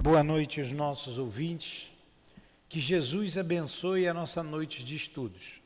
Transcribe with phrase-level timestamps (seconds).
[0.00, 1.92] Boa noite aos nossos ouvintes.
[2.68, 5.60] Que Jesus abençoe a nossa noite de estudos.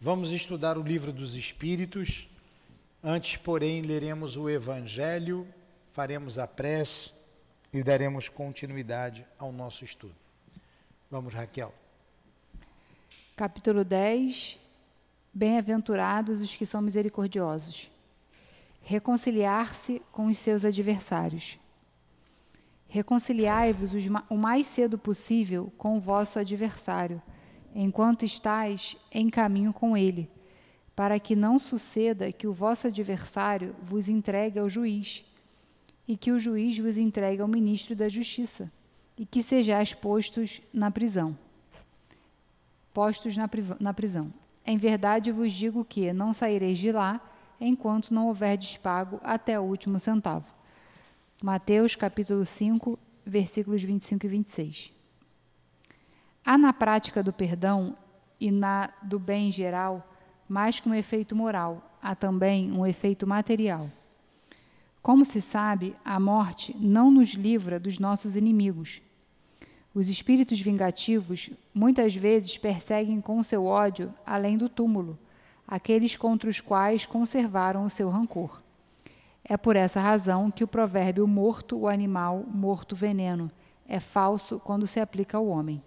[0.00, 2.28] Vamos estudar o livro dos Espíritos.
[3.02, 5.44] Antes, porém, leremos o Evangelho,
[5.90, 7.12] faremos a prece
[7.72, 10.14] e daremos continuidade ao nosso estudo.
[11.10, 11.74] Vamos, Raquel.
[13.34, 14.60] Capítulo 10
[15.34, 17.90] Bem-aventurados os que são misericordiosos.
[18.80, 21.58] Reconciliar-se com os seus adversários.
[22.96, 23.90] Reconciliai-vos
[24.30, 27.20] o mais cedo possível com o vosso adversário,
[27.74, 30.30] enquanto estáis em caminho com ele,
[30.94, 35.26] para que não suceda que o vosso adversário vos entregue ao juiz,
[36.08, 38.72] e que o juiz vos entregue ao ministro da Justiça,
[39.18, 41.36] e que sejais postos na prisão.
[42.94, 43.46] Postos na,
[43.78, 44.32] na prisão.
[44.64, 47.20] Em verdade vos digo que não saireis de lá
[47.60, 50.56] enquanto não houverdes pago até o último centavo.
[51.42, 54.92] Mateus capítulo 5, versículos 25 e 26.
[56.42, 57.94] Há na prática do perdão
[58.40, 60.10] e na do bem geral
[60.48, 63.90] mais que um efeito moral, há também um efeito material.
[65.02, 69.02] Como se sabe, a morte não nos livra dos nossos inimigos.
[69.94, 75.18] Os espíritos vingativos muitas vezes perseguem com seu ódio além do túmulo
[75.68, 78.62] aqueles contra os quais conservaram o seu rancor.
[79.48, 83.48] É por essa razão que o provérbio morto o animal, morto veneno
[83.86, 85.80] é falso quando se aplica ao homem.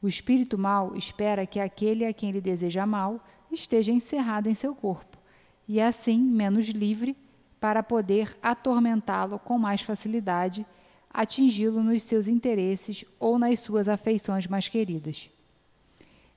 [0.00, 4.76] O espírito mau espera que aquele a quem ele deseja mal esteja encerrado em seu
[4.76, 5.18] corpo,
[5.66, 7.16] e assim menos livre
[7.60, 10.64] para poder atormentá-lo com mais facilidade,
[11.10, 15.28] atingi-lo nos seus interesses ou nas suas afeições mais queridas.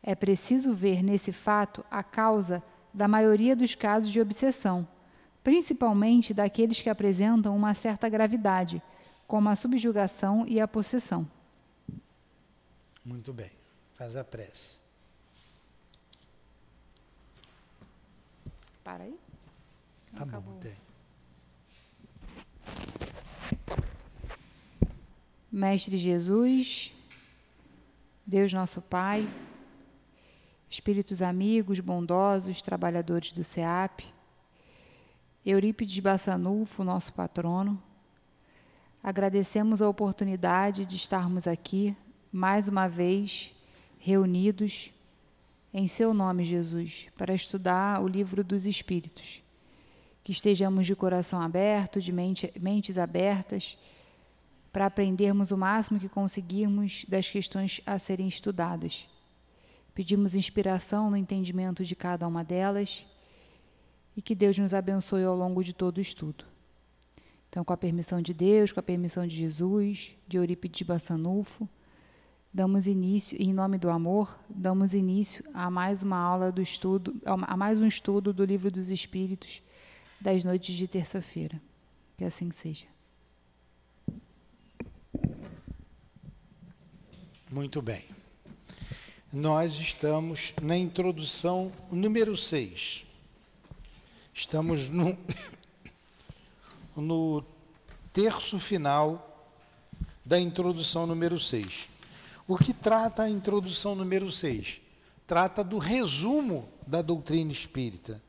[0.02, 4.88] É preciso ver nesse fato a causa da maioria dos casos de obsessão
[5.46, 8.82] principalmente daqueles que apresentam uma certa gravidade,
[9.28, 11.30] como a subjugação e a possessão.
[13.06, 13.52] Muito bem.
[13.94, 14.80] Faz a prece.
[18.84, 19.20] Para aí.
[20.12, 20.54] Não tá acabou.
[20.56, 20.76] bom, tem.
[25.52, 26.92] Mestre Jesus,
[28.26, 29.30] Deus nosso Pai,
[30.68, 34.15] Espíritos amigos, bondosos, trabalhadores do SEAP,
[35.46, 37.80] Eurípides Bassanufo, nosso patrono.
[39.04, 41.96] Agradecemos a oportunidade de estarmos aqui,
[42.32, 43.54] mais uma vez,
[44.00, 44.90] reunidos
[45.72, 49.44] em Seu nome, Jesus, para estudar o livro dos Espíritos.
[50.24, 53.78] Que estejamos de coração aberto, de mente, mentes abertas,
[54.74, 59.08] para aprendermos o máximo que conseguirmos das questões a serem estudadas.
[59.94, 63.06] Pedimos inspiração no entendimento de cada uma delas
[64.16, 66.46] e que Deus nos abençoe ao longo de todo o estudo.
[67.50, 71.70] Então, com a permissão de Deus, com a permissão de Jesus, de Eurípides Bassanufo,
[72.54, 77.58] damos início, em nome do amor, damos início a mais uma aula do estudo, a
[77.58, 79.62] mais um estudo do Livro dos Espíritos
[80.20, 81.62] das noites de terça-feira.
[82.18, 82.86] Que assim seja.
[87.52, 88.04] Muito bem.
[89.32, 93.05] Nós estamos na introdução número 6
[94.38, 95.18] Estamos no,
[96.94, 97.42] no
[98.12, 99.50] terço final
[100.26, 101.88] da introdução número 6.
[102.46, 104.82] O que trata a introdução número 6?
[105.26, 108.22] Trata do resumo da doutrina espírita.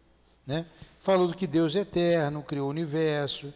[0.46, 0.64] Né?
[1.00, 3.52] Falou do que Deus é eterno, criou o universo,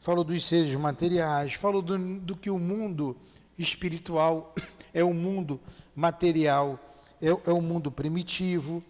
[0.00, 3.16] falou dos seres materiais, falou do, do que o mundo
[3.58, 4.54] espiritual
[4.92, 5.58] é o mundo
[5.96, 6.78] material,
[7.22, 8.84] é, é o mundo primitivo,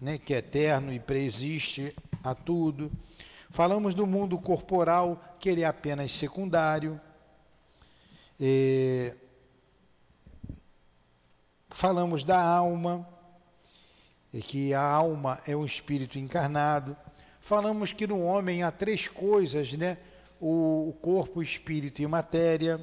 [0.00, 1.94] né, que é eterno e preexiste
[2.30, 2.90] a tudo.
[3.50, 7.00] Falamos do mundo corporal, que ele é apenas secundário.
[8.38, 9.14] E
[11.70, 13.08] falamos da alma,
[14.32, 16.96] e que a alma é um espírito encarnado.
[17.40, 19.96] Falamos que no homem há três coisas, né?
[20.40, 22.80] O, corpo, espírito e matéria.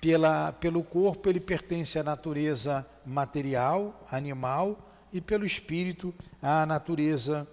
[0.00, 7.46] Pela, pelo corpo, ele pertence à natureza material, animal, e pelo espírito a natureza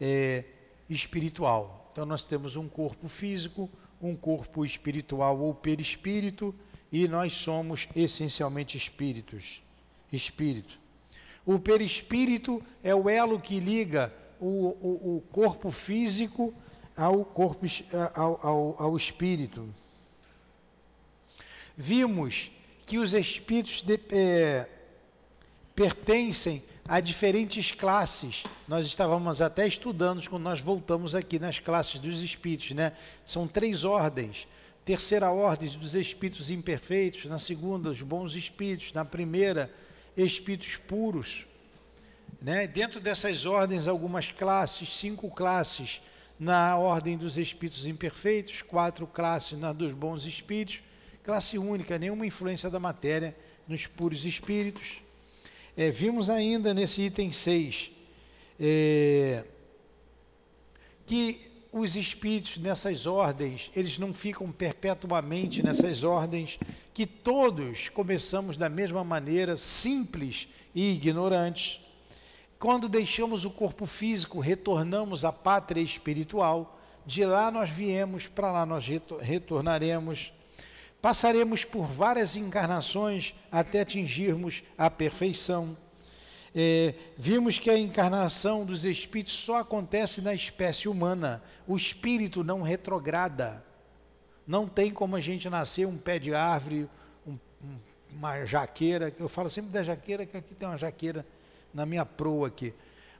[0.00, 0.44] é,
[0.88, 1.90] espiritual.
[1.92, 3.70] Então nós temos um corpo físico,
[4.00, 6.54] um corpo espiritual ou perispírito
[6.90, 9.62] e nós somos essencialmente espíritos.
[10.12, 10.78] Espírito.
[11.46, 16.54] O perispírito é o elo que liga o, o, o corpo físico
[16.96, 17.66] ao corpo
[18.14, 19.68] ao, ao, ao espírito.
[21.76, 22.50] Vimos
[22.86, 24.68] que os espíritos de, é,
[25.74, 28.44] pertencem a diferentes classes.
[28.68, 32.92] Nós estávamos até estudando quando nós voltamos aqui nas classes dos espíritos, né?
[33.24, 34.46] São três ordens.
[34.84, 39.72] terceira ordem dos espíritos imperfeitos, na segunda, os bons espíritos, na primeira,
[40.14, 41.46] espíritos puros.
[42.40, 42.66] Né?
[42.66, 46.02] Dentro dessas ordens, algumas classes, cinco classes
[46.38, 50.82] na ordem dos espíritos imperfeitos, quatro classes na dos bons espíritos,
[51.22, 53.34] classe única, nenhuma influência da matéria
[53.66, 55.03] nos puros espíritos.
[55.76, 57.90] É, vimos ainda nesse item 6
[58.60, 59.44] é,
[61.04, 61.40] que
[61.72, 66.58] os espíritos nessas ordens, eles não ficam perpetuamente nessas ordens,
[66.92, 71.80] que todos começamos da mesma maneira, simples e ignorantes.
[72.60, 78.64] Quando deixamos o corpo físico, retornamos à pátria espiritual, de lá nós viemos, para lá
[78.64, 78.86] nós
[79.20, 80.32] retornaremos.
[81.04, 85.76] Passaremos por várias encarnações até atingirmos a perfeição.
[86.54, 91.42] É, vimos que a encarnação dos espíritos só acontece na espécie humana.
[91.68, 93.62] O espírito não retrograda.
[94.46, 96.88] Não tem como a gente nascer um pé de árvore,
[97.26, 97.36] um,
[98.10, 99.14] uma jaqueira.
[99.18, 101.26] Eu falo sempre da jaqueira, que aqui tem uma jaqueira
[101.74, 102.72] na minha proa aqui.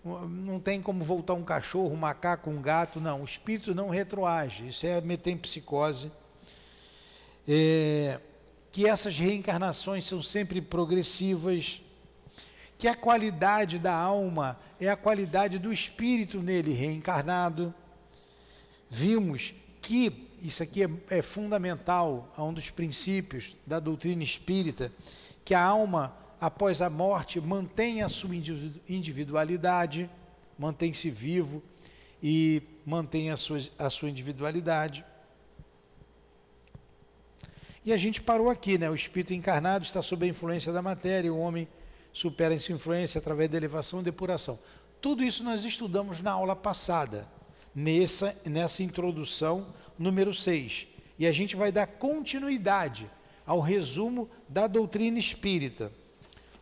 [0.02, 2.98] Não tem como voltar um cachorro, um macaco, um gato.
[2.98, 4.68] Não, o espírito não retroage.
[4.68, 6.06] Isso é metempsicose.
[6.06, 6.23] psicose
[7.46, 8.20] é,
[8.72, 11.80] que essas reencarnações são sempre progressivas,
[12.76, 17.74] que a qualidade da alma é a qualidade do espírito nele reencarnado.
[18.90, 24.92] Vimos que isso aqui é, é fundamental a um dos princípios da doutrina espírita,
[25.44, 28.34] que a alma após a morte mantém a sua
[28.88, 30.10] individualidade,
[30.58, 31.62] mantém-se vivo
[32.22, 35.04] e mantém a sua, a sua individualidade.
[37.84, 38.88] E a gente parou aqui, né?
[38.88, 41.68] O espírito encarnado está sob a influência da matéria, o homem
[42.12, 44.58] supera essa influência através da elevação e depuração.
[45.00, 47.28] Tudo isso nós estudamos na aula passada,
[47.74, 49.66] nessa, nessa introdução
[49.98, 50.88] número 6.
[51.18, 53.10] E a gente vai dar continuidade
[53.44, 55.92] ao resumo da doutrina espírita.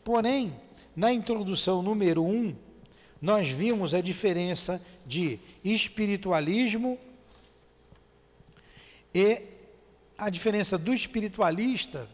[0.02, 0.52] Porém,
[0.96, 2.56] na introdução número 1,
[3.20, 6.98] nós vimos a diferença de espiritualismo
[9.14, 9.51] e
[10.22, 12.08] a diferença do espiritualista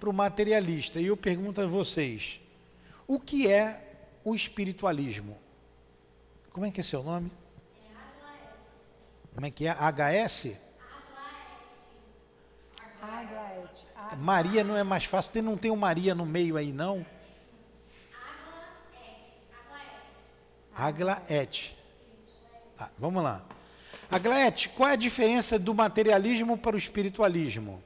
[0.00, 1.00] para o materialista.
[1.00, 2.40] E eu pergunto a vocês:
[3.06, 5.38] o que é o espiritualismo?
[6.50, 7.30] Como é que é seu nome?
[9.32, 9.70] Como é que é?
[9.70, 10.58] HS?
[14.18, 17.06] Maria não é mais fácil, não tem um Maria no meio aí, não?
[20.74, 21.76] Aglaet.
[22.76, 23.44] Tá, vamos lá.
[24.12, 27.82] Aglete, qual é a diferença do materialismo para o espiritualismo?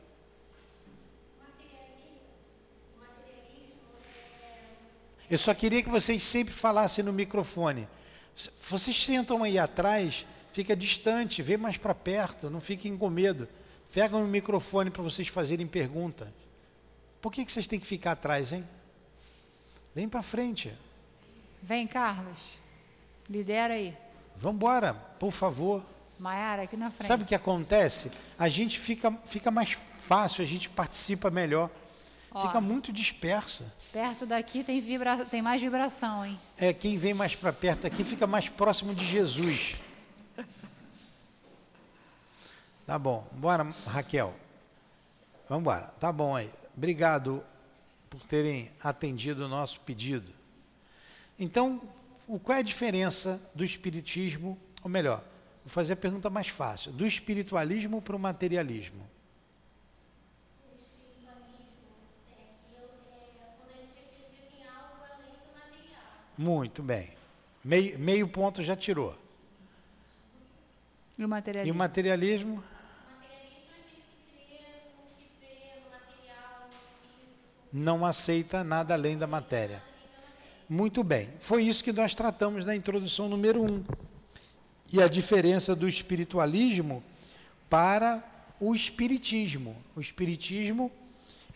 [5.30, 7.86] Eu só queria que vocês sempre falassem no microfone.
[8.68, 13.48] Vocês sentam aí atrás, fica distante, vê mais para perto, não fiquem com medo.
[13.94, 16.28] Pegam no microfone para vocês fazerem perguntas.
[17.22, 18.64] Por que, que vocês têm que ficar atrás, hein?
[19.94, 20.74] Vem para frente.
[21.62, 22.58] Vem, Carlos.
[23.30, 23.96] Lidera aí.
[24.34, 25.82] Vamos embora, por favor.
[26.18, 27.06] Maiara, aqui na frente.
[27.06, 28.10] Sabe o que acontece?
[28.38, 31.70] A gente fica, fica mais fácil, a gente participa melhor.
[32.32, 33.64] Ó, fica muito dispersa.
[33.92, 36.38] Perto daqui tem, vibra, tem mais vibração, hein?
[36.56, 39.76] É, quem vem mais para perto aqui fica mais próximo de Jesus.
[42.86, 44.32] Tá bom, bora, Raquel.
[45.48, 45.92] Vamos embora.
[45.98, 46.50] Tá bom aí.
[46.76, 47.42] Obrigado
[48.08, 50.32] por terem atendido o nosso pedido.
[51.38, 51.82] Então,
[52.44, 55.22] qual é a diferença do espiritismo, ou melhor,
[55.66, 59.04] Vou fazer a pergunta mais fácil: do espiritualismo para o materialismo?
[60.62, 61.90] O espiritualismo
[62.30, 62.88] aquilo,
[63.58, 66.02] quando a gente acredita em algo além do material.
[66.38, 67.10] Muito bem.
[67.64, 69.18] Meio, meio ponto já tirou.
[71.18, 71.68] E o materialismo?
[71.68, 72.64] E o materialismo?
[77.72, 79.82] não aceita nada além da matéria.
[80.68, 81.28] Muito bem.
[81.40, 83.66] Foi isso que nós tratamos na introdução número 1.
[83.66, 83.84] Um
[84.92, 87.02] e a diferença do espiritualismo
[87.68, 88.24] para
[88.60, 89.76] o espiritismo.
[89.94, 90.90] O espiritismo,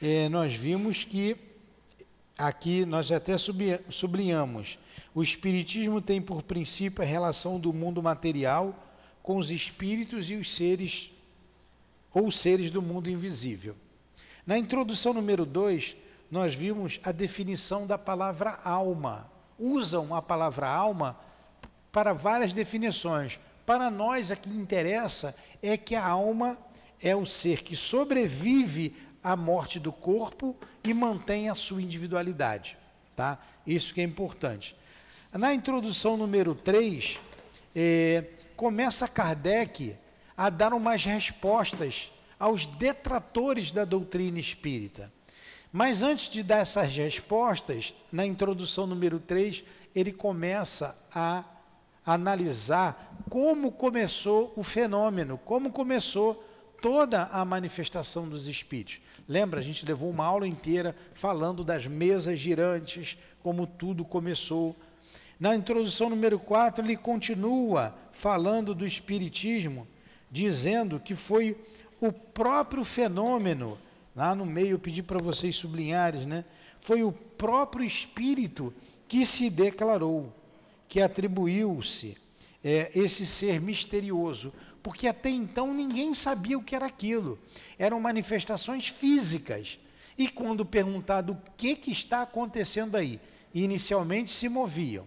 [0.03, 1.37] eh, nós vimos que
[2.37, 3.37] aqui nós até
[3.89, 4.79] sublinhamos.
[5.15, 8.75] O espiritismo tem por princípio a relação do mundo material
[9.23, 11.11] com os espíritos e os seres
[12.13, 13.77] ou seres do mundo invisível.
[14.47, 15.97] Na introdução número 2,
[16.31, 19.31] nós vimos a definição da palavra alma.
[19.59, 21.17] Usam a palavra alma
[21.93, 23.39] para várias definições.
[23.67, 26.59] Para nós, a que interessa é que a alma
[27.01, 32.77] é o ser que sobrevive à morte do corpo e mantém a sua individualidade.
[33.15, 33.39] Tá?
[33.67, 34.77] Isso que é importante.
[35.33, 37.21] Na introdução número 3,
[37.75, 38.25] é,
[38.57, 39.97] começa Kardec
[40.37, 45.13] a dar umas respostas aos detratores da doutrina espírita.
[45.73, 49.63] Mas antes de dar essas respostas, na introdução número 3,
[49.95, 51.45] ele começa a
[52.05, 56.45] analisar como começou o fenômeno, como começou
[56.81, 59.01] toda a manifestação dos espíritos.
[59.29, 64.75] Lembra, a gente levou uma aula inteira falando das mesas girantes, como tudo começou.
[65.39, 69.87] Na introdução número 4, ele continua falando do espiritismo,
[70.31, 71.57] dizendo que foi
[72.01, 73.79] o próprio fenômeno,
[74.17, 76.45] lá no meio eu pedi para vocês sublinharem, né?
[76.81, 78.73] Foi o próprio espírito
[79.07, 80.33] que se declarou,
[80.91, 82.19] que atribuiu-se
[82.65, 87.39] é, esse ser misterioso, porque até então ninguém sabia o que era aquilo.
[87.79, 89.79] Eram manifestações físicas.
[90.19, 93.21] E quando perguntado o que, que está acontecendo aí,
[93.55, 95.07] inicialmente se moviam,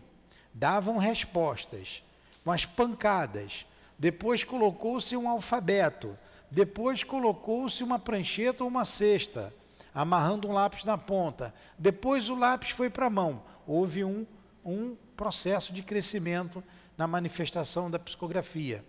[0.54, 2.02] davam respostas,
[2.46, 3.66] com as pancadas.
[4.00, 6.18] Depois colocou-se um alfabeto.
[6.50, 9.54] Depois colocou-se uma prancheta ou uma cesta,
[9.94, 11.54] amarrando um lápis na ponta.
[11.78, 13.44] Depois o lápis foi para a mão.
[13.68, 14.25] Houve um,
[14.63, 16.63] um processo de crescimento
[16.98, 18.84] na manifestação da psicografia.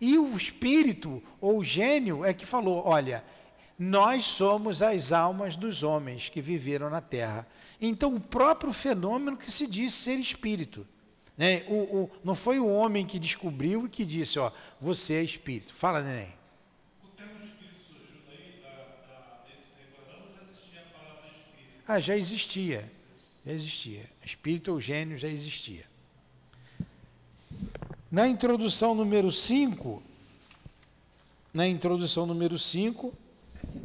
[0.00, 3.24] E o espírito ou o gênio é que falou: olha,
[3.78, 7.46] nós somos as almas dos homens que viveram na terra.
[7.80, 10.86] Então, o próprio fenômeno que se diz ser espírito.
[11.36, 11.64] Né?
[11.68, 15.74] O, o, não foi o homem que descobriu e que disse: ó, você é espírito.
[15.74, 16.34] Fala, neném.
[21.88, 22.90] Ah, já existia.
[23.44, 24.15] Já existia.
[24.26, 25.84] Espírito ou gênio já existia.
[28.10, 30.02] Na introdução número 5,
[31.54, 33.14] na introdução número 5,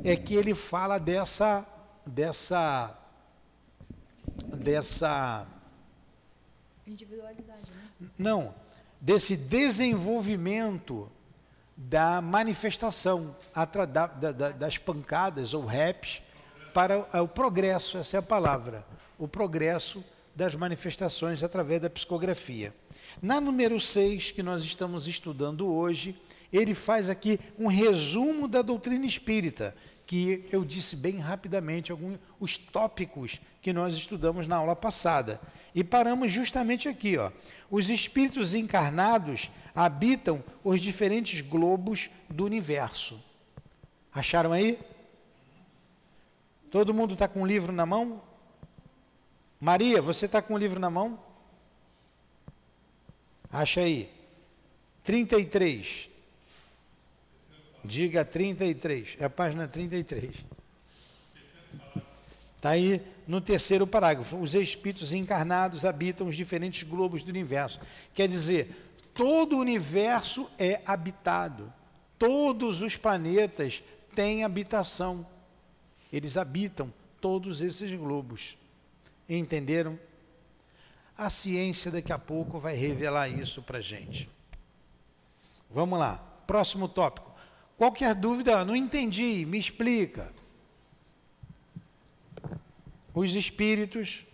[0.04, 1.64] é que ele fala dessa
[2.04, 2.98] dessa
[4.58, 5.48] dessa
[6.88, 7.70] individualidade,
[8.00, 8.10] né?
[8.18, 8.56] Não,
[9.00, 11.08] desse desenvolvimento
[11.78, 13.36] da manifestação
[13.88, 16.24] da, da, das pancadas ou raps
[16.74, 18.84] para o, o progresso, essa é a palavra,
[19.20, 20.04] o progresso
[20.36, 22.74] das manifestações através da psicografia.
[23.22, 26.16] Na número 6, que nós estamos estudando hoje,
[26.52, 32.58] ele faz aqui um resumo da doutrina espírita, que eu disse bem rapidamente alguns os
[32.58, 35.40] tópicos que nós estudamos na aula passada.
[35.74, 37.32] E paramos justamente aqui, ó.
[37.70, 43.20] Os espíritos encarnados habitam os diferentes globos do universo.
[44.14, 44.78] Acharam aí?
[46.70, 48.22] Todo mundo está com um livro na mão?
[49.62, 51.20] Maria, você está com o livro na mão?
[53.52, 54.12] Acha aí.
[55.04, 56.10] 33.
[57.86, 59.18] Diga 33.
[59.20, 60.44] É a página 33.
[62.56, 64.36] Está aí no terceiro parágrafo.
[64.38, 67.80] Os espíritos encarnados habitam os diferentes globos do universo.
[68.16, 71.72] Quer dizer, todo o universo é habitado.
[72.18, 73.84] Todos os planetas
[74.16, 75.24] têm habitação.
[76.12, 78.58] Eles habitam todos esses globos.
[79.30, 80.00] Entenderam?
[81.18, 84.30] A ciência daqui a pouco vai revelar isso para a gente.
[85.70, 87.32] Vamos lá, próximo tópico.
[87.78, 90.34] Qualquer dúvida, não entendi, me explica.
[93.14, 94.26] Os espíritos.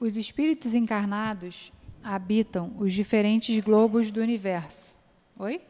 [0.00, 4.94] Os espíritos encarnados habitam os diferentes globos do universo.
[5.38, 5.60] Oi?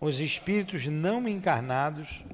[0.00, 2.24] Os espíritos não encarnados.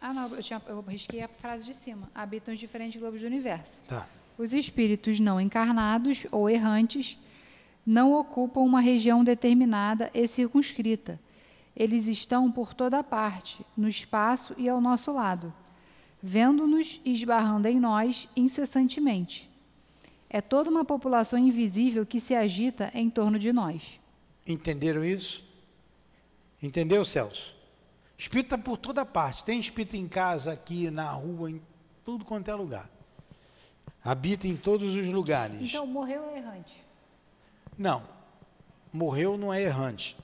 [0.00, 2.10] Ah, não, eu, tinha, eu risquei a frase de cima.
[2.14, 3.82] Habitam os diferentes globos do universo.
[3.88, 4.08] Tá.
[4.38, 7.18] Os espíritos não encarnados ou errantes
[7.86, 11.18] não ocupam uma região determinada e circunscrita.
[11.74, 15.52] Eles estão por toda parte, no espaço e ao nosso lado,
[16.22, 19.48] vendo-nos e esbarrando em nós incessantemente.
[20.28, 24.00] É toda uma população invisível que se agita em torno de nós.
[24.46, 25.44] Entenderam isso?
[26.62, 27.54] Entendeu, Celso?
[28.18, 29.44] Espírito está por toda parte.
[29.44, 31.62] Tem espírito em casa, aqui, na rua, em
[32.04, 32.95] tudo quanto é lugar
[34.06, 35.58] habita em todos os lugares.
[35.60, 36.84] Então, morreu é errante?
[37.76, 38.02] Não,
[38.92, 40.16] morreu não é errante.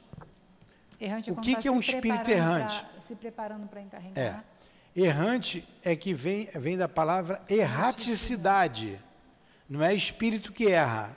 [1.01, 2.81] Errante é o que, tá que é um espírito errante?
[2.81, 4.45] Pra, se preparando para encarregar.
[4.97, 5.01] É.
[5.01, 9.01] Errante é que vem, vem da palavra erraticidade.
[9.69, 11.17] Não é espírito que erra.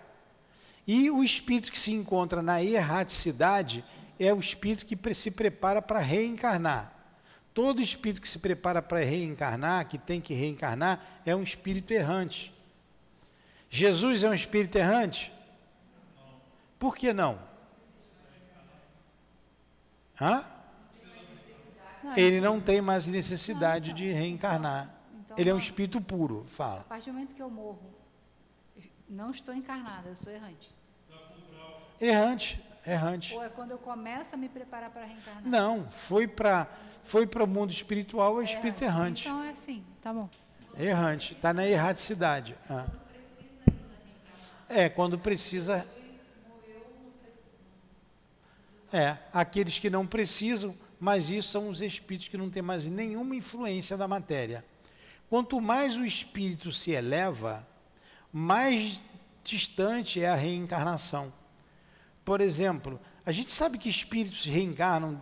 [0.87, 3.83] E o espírito que se encontra na erraticidade
[4.19, 6.93] é o espírito que se prepara para reencarnar.
[7.53, 12.54] Todo espírito que se prepara para reencarnar, que tem que reencarnar, é um espírito errante.
[13.75, 15.33] Jesus é um espírito errante?
[16.79, 17.37] Por que não?
[20.19, 20.45] Hã?
[22.15, 24.95] Ele não tem mais necessidade de reencarnar.
[25.19, 26.81] Então, Ele é um espírito puro, fala.
[26.81, 27.93] A partir do momento que eu morro,
[29.09, 30.73] não estou encarnada, eu sou errante.
[31.99, 32.63] Errante.
[32.87, 33.33] errante.
[33.33, 35.43] Ou é quando eu começo a me preparar para reencarnar?
[35.45, 36.65] Não, foi para
[37.03, 39.27] foi o mundo espiritual, é espírito errante.
[39.27, 40.29] Então é assim, tá bom.
[40.79, 42.55] Errante, está na erraticidade.
[42.69, 42.85] Ah.
[44.67, 45.87] É, quando precisa.
[48.91, 53.35] É, aqueles que não precisam, mas isso são os espíritos que não têm mais nenhuma
[53.35, 54.63] influência da matéria.
[55.29, 57.67] Quanto mais o espírito se eleva,
[58.31, 59.01] mais
[59.43, 61.31] distante é a reencarnação.
[62.23, 65.19] Por exemplo, a gente sabe que espíritos reencarnam,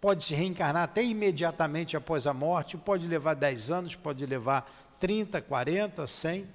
[0.00, 4.70] pode se reencarnar até imediatamente após a morte, pode levar 10 anos, pode levar
[5.00, 6.46] 30, 40, 100.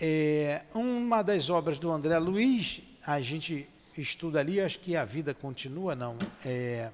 [0.00, 5.32] É, uma das obras do André Luiz, a gente estuda ali, acho que a vida
[5.32, 6.16] continua, não.
[6.44, 6.90] É,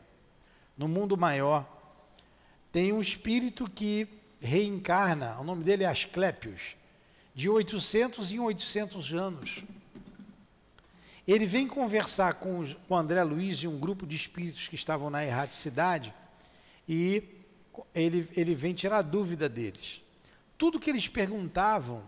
[0.76, 1.66] no mundo maior,
[2.70, 4.06] tem um espírito que
[4.40, 6.76] reencarna, o nome dele é Asclépios,
[7.34, 9.64] de 800 em 800 anos.
[11.26, 15.24] Ele vem conversar com, o André Luiz e um grupo de espíritos que estavam na
[15.24, 16.12] erraticidade
[16.88, 17.22] e
[17.94, 20.02] ele, ele vem tirar dúvida deles.
[20.58, 22.02] Tudo que eles perguntavam,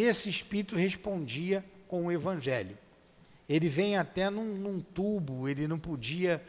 [0.00, 2.76] esse espírito respondia com o evangelho.
[3.48, 6.44] Ele vem até num, num tubo, ele não podia,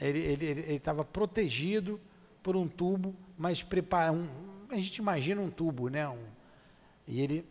[0.00, 2.00] ele estava protegido
[2.42, 4.26] por um tubo, mas prepara, um,
[4.70, 6.08] a gente imagina um tubo, né?
[6.08, 6.24] Um,
[7.06, 7.44] e ele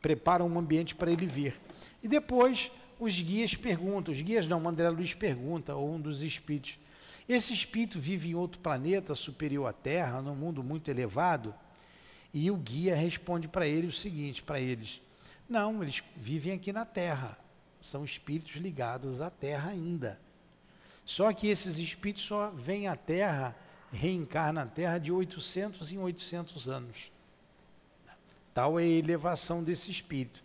[0.00, 1.54] prepara um ambiente para ele vir.
[2.02, 6.78] E depois os guias perguntam, os guias não, André Luiz pergunta, ou um dos espíritos.
[7.28, 11.54] Esse espírito vive em outro planeta superior à Terra, num mundo muito elevado?
[12.34, 15.00] E o guia responde para ele o seguinte, para eles:
[15.48, 17.38] Não, eles vivem aqui na Terra.
[17.80, 20.20] São espíritos ligados à Terra ainda.
[21.04, 23.54] Só que esses espíritos só vêm à Terra,
[23.92, 27.12] reencarnam na Terra de 800 em 800 anos.
[28.52, 30.42] Tal é a elevação desse espírito.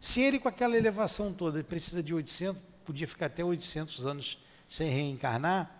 [0.00, 4.90] Se ele, com aquela elevação toda, precisa de 800, podia ficar até 800 anos sem
[4.90, 5.70] reencarnar,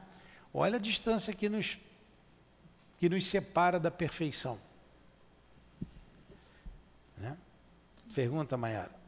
[0.55, 1.79] olha a distância que nos,
[2.99, 4.61] que nos separa da perfeição.
[7.17, 7.37] Né?
[8.15, 9.01] Pergunta, Mayara.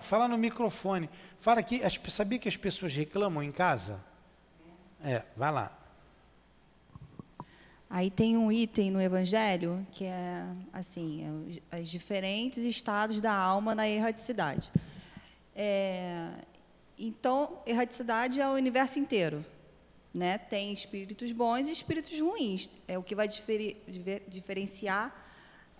[0.00, 1.10] Fala no microfone.
[1.38, 4.00] Fala que sabia que as pessoas reclamam em casa?
[5.02, 5.76] É, vai lá.
[7.90, 13.74] Aí tem um item no Evangelho que é assim, é os diferentes estados da alma
[13.74, 14.72] na erraticidade.
[15.54, 16.30] É,
[16.98, 19.44] então, erraticidade é o universo inteiro,
[20.12, 20.38] né?
[20.38, 22.68] Tem espíritos bons e espíritos ruins.
[22.86, 23.76] É o que vai diferi,
[24.28, 25.24] diferenciar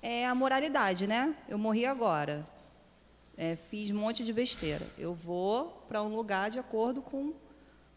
[0.04, 1.34] é a moralidade, né?
[1.48, 2.46] Eu morri agora,
[3.38, 4.86] é, fiz um monte de besteira.
[4.98, 7.32] Eu vou para um lugar de acordo com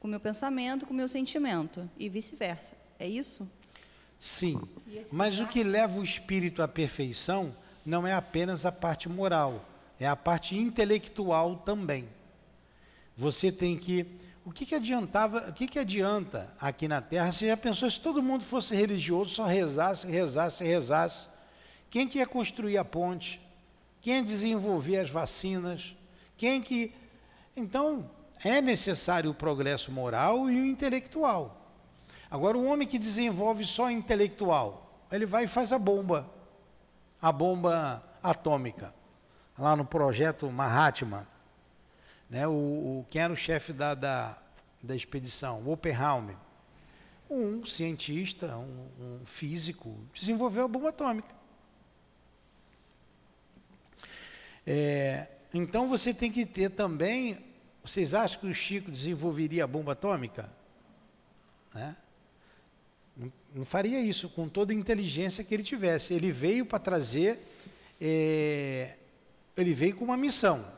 [0.01, 2.77] o meu pensamento, com o meu sentimento, e vice-versa.
[2.97, 3.45] É isso?
[4.17, 4.57] Sim.
[5.11, 7.53] Mas o que leva o espírito à perfeição
[7.85, 9.65] não é apenas a parte moral,
[9.99, 12.07] é a parte intelectual também.
[13.17, 14.05] Você tem que.
[14.45, 17.33] O que, que adiantava, o que, que adianta aqui na Terra?
[17.33, 21.27] Você já pensou se todo mundo fosse religioso, só rezasse, rezasse, rezasse?
[21.89, 23.41] Quem que ia construir a ponte?
[24.07, 25.93] quem desenvolver as vacinas,
[26.37, 26.93] quem que.
[27.55, 28.09] Então,
[28.41, 31.57] é necessário o progresso moral e o intelectual.
[32.31, 36.25] Agora, o homem que desenvolve só intelectual, ele vai e faz a bomba,
[37.21, 38.93] a bomba atômica,
[39.59, 41.27] lá no projeto Mahatma.
[42.29, 44.37] Né, o, o, quem era o chefe da, da,
[44.83, 45.67] da expedição?
[45.67, 46.35] Oppenheimer.
[47.29, 51.35] Um cientista, um, um físico, desenvolveu a bomba atômica.
[54.65, 57.37] É, então você tem que ter também.
[57.83, 60.49] Vocês acham que o Chico desenvolveria a bomba atômica?
[61.73, 61.95] Né?
[63.15, 66.13] Não, não, faria isso com toda a inteligência que ele tivesse.
[66.13, 67.39] Ele veio para trazer.
[67.99, 68.97] É,
[69.55, 70.76] ele veio com uma missão.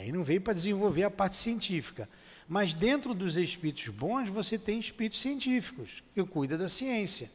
[0.00, 2.08] Ele não veio para desenvolver a parte científica.
[2.48, 7.30] Mas dentro dos espíritos bons, você tem espíritos científicos, que cuidam da ciência.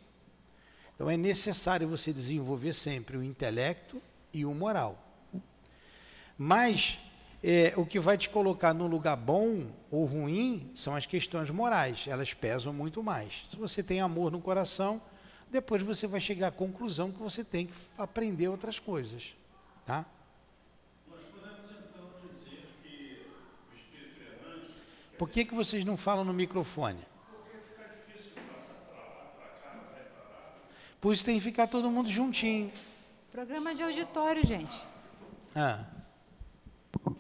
[0.96, 4.02] Então é necessário você desenvolver sempre o intelecto
[4.34, 5.00] e o moral.
[6.38, 7.00] Mas
[7.44, 12.06] é, o que vai te colocar no lugar bom ou ruim são as questões morais,
[12.08, 13.48] elas pesam muito mais.
[13.52, 15.02] Se você tem amor no coração,
[15.52, 19.36] depois você vai chegar à conclusão que você tem que aprender outras coisas.
[19.86, 20.06] Tá?
[21.12, 23.28] Nós podemos então dizer que
[23.70, 24.82] o espírito errante.
[25.18, 27.00] Por que, que vocês não falam no microfone?
[27.32, 30.54] Porque fica difícil passar para lá, para cá, vai para lá.
[31.00, 32.72] Por isso tem que ficar todo mundo juntinho.
[33.32, 34.82] Programa de auditório, gente.
[35.56, 35.86] Ah.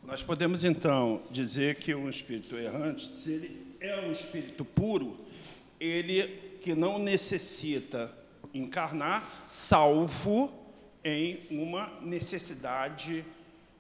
[0.03, 5.17] Nós podemos então dizer que um espírito errante, se ele é um espírito puro,
[5.79, 8.13] ele que não necessita
[8.53, 10.53] encarnar, salvo
[11.03, 13.25] em uma necessidade,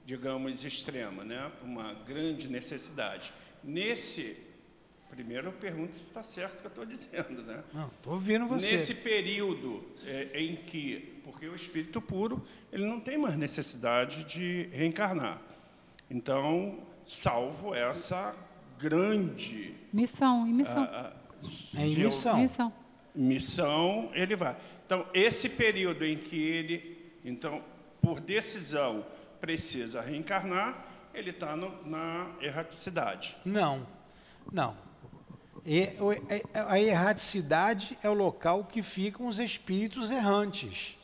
[0.05, 1.51] digamos, extrema, né?
[1.63, 3.31] uma grande necessidade.
[3.63, 4.37] Nesse,
[5.09, 7.41] primeiro eu pergunto se está certo o que eu estou dizendo.
[7.43, 7.63] Né?
[7.73, 8.71] Não, estou ouvindo você.
[8.73, 14.67] Nesse período é, em que, porque o espírito puro, ele não tem mais necessidade de
[14.71, 15.41] reencarnar.
[16.09, 18.35] Então, salvo essa
[18.77, 20.83] grande Missão, em missão.
[20.83, 22.37] ah, ah, É em geo- missão.
[22.37, 22.73] Missão.
[23.15, 24.57] missão, ele vai.
[24.85, 27.63] Então, esse período em que ele, então,
[28.01, 29.05] por decisão,
[29.39, 33.37] precisa reencarnar, ele está na erraticidade.
[33.45, 33.85] Não,
[34.51, 34.75] não.
[35.65, 35.89] E,
[36.53, 40.97] a erraticidade é o local que ficam os espíritos errantes.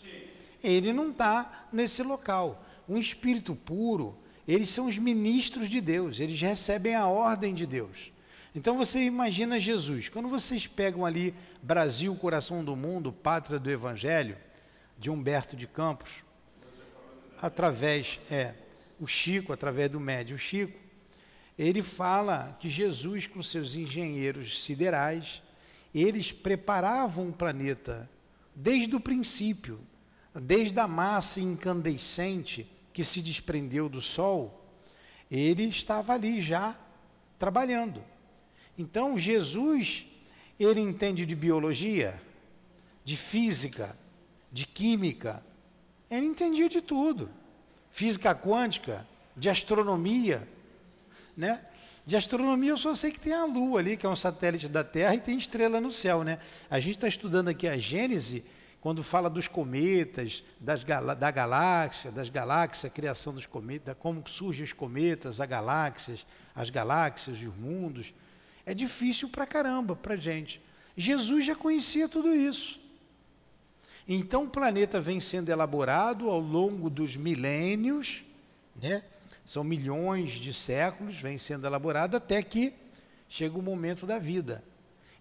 [0.64, 2.66] Ele não está nesse local.
[2.88, 4.18] Um espírito puro,
[4.48, 8.12] eles são os ministros de Deus, eles recebem a ordem de Deus.
[8.54, 14.36] Então você imagina Jesus, quando vocês pegam ali Brasil, coração do mundo, pátria do Evangelho,
[14.98, 16.24] de Humberto de Campos,
[17.42, 18.54] através, é,
[19.00, 20.78] o Chico, através do médium Chico,
[21.58, 25.42] ele fala que Jesus, com seus engenheiros siderais,
[25.94, 28.10] eles preparavam o planeta
[28.56, 29.80] desde o princípio,
[30.34, 34.66] desde a massa incandescente que se desprendeu do Sol,
[35.30, 36.78] ele estava ali já
[37.38, 38.04] trabalhando.
[38.78, 40.06] Então, Jesus,
[40.60, 42.22] ele entende de biologia,
[43.04, 43.98] de física,
[44.52, 45.44] de química,
[46.10, 47.30] ele entendia de tudo.
[47.92, 50.48] Física quântica, de astronomia,
[51.36, 51.62] né?
[52.06, 54.84] De astronomia eu só sei que tem a Lua ali, que é um satélite da
[54.84, 56.40] Terra, e tem estrela no céu, né?
[56.70, 58.44] A gente está estudando aqui a Gênese,
[58.82, 64.64] quando fala dos cometas, das da galáxia, das galáxias, a criação dos cometas, como surgem
[64.64, 66.26] os cometas, as galáxias,
[66.56, 68.14] as galáxias os mundos.
[68.66, 70.62] É difícil pra caramba pra gente.
[70.96, 72.80] Jesus já conhecia tudo isso.
[74.12, 78.24] Então o planeta vem sendo elaborado ao longo dos milênios,
[78.82, 79.04] né?
[79.46, 82.74] São milhões de séculos, vem sendo elaborado até que
[83.28, 84.64] chega o momento da vida.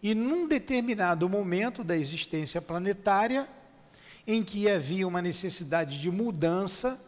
[0.02, 3.46] E num determinado momento da existência planetária,
[4.26, 6.98] em que havia uma necessidade de mudança,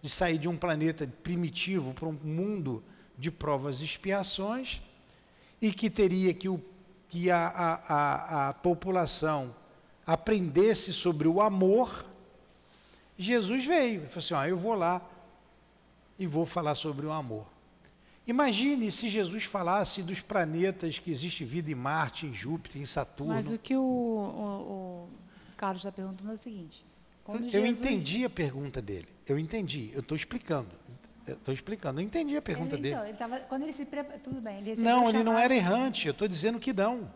[0.00, 2.82] de sair de um planeta primitivo para um mundo
[3.18, 4.80] de provas e expiações,
[5.60, 6.62] e que teria que, o,
[7.10, 9.54] que a, a, a, a população
[10.12, 12.04] aprendesse sobre o amor,
[13.18, 15.00] Jesus veio e falou assim: ó, eu vou lá
[16.18, 17.46] e vou falar sobre o amor.
[18.26, 23.34] Imagine se Jesus falasse dos planetas que existe vida em Marte, em Júpiter, em Saturno.
[23.34, 25.08] Mas o que o, o- o
[25.56, 26.84] Carlos está perguntando é o seguinte.
[27.26, 29.06] Eu Jesus- entendi a pergunta dele.
[29.26, 29.90] Eu entendi.
[29.94, 30.68] Eu estou explicando.
[31.26, 32.00] Eu estou explicando.
[32.00, 32.94] Eu entendi a pergunta ele, dele.
[32.94, 34.58] Então, ele tava, quando ele se prepara, tudo bem.
[34.58, 36.06] Ele Não, ele não chamado- era errante.
[36.08, 37.10] Eu estou dizendo que não.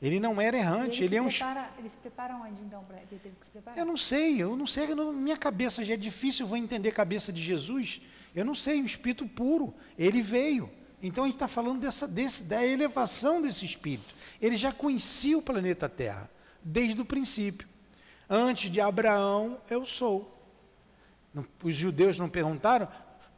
[0.00, 1.02] Ele não era errante.
[1.02, 1.28] Ele, se é um.
[1.28, 3.78] prepara, ele se prepara onde, então, para ele teve que se preparar?
[3.78, 4.42] Eu não sei.
[4.42, 4.94] Eu não sei.
[4.94, 6.44] não- minha cabeça já é difícil.
[6.44, 8.00] Eu vou entender a cabeça de Jesus.
[8.34, 8.82] Eu não sei.
[8.82, 9.74] O Espírito puro.
[9.98, 10.70] Ele veio.
[11.02, 14.14] Então a gente está falando dessa, desse, da elevação desse Espírito.
[14.40, 16.28] Ele já conhecia o planeta Terra
[16.62, 17.66] desde o princípio.
[18.28, 20.32] Antes de Abraão, eu sou.
[21.62, 22.88] Os judeus não perguntaram,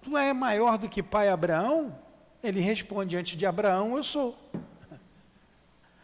[0.00, 1.98] tu é maior do que pai Abraão?
[2.42, 4.38] Ele responde, antes de Abraão, eu sou.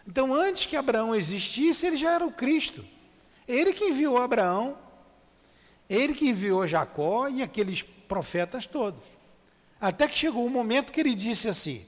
[0.07, 2.85] Então, antes que Abraão existisse, ele já era o Cristo.
[3.49, 4.77] Ele que enviou Abraão,
[5.89, 9.03] ele que enviou Jacó e aqueles profetas todos.
[9.81, 11.85] Até que chegou um momento que ele disse assim: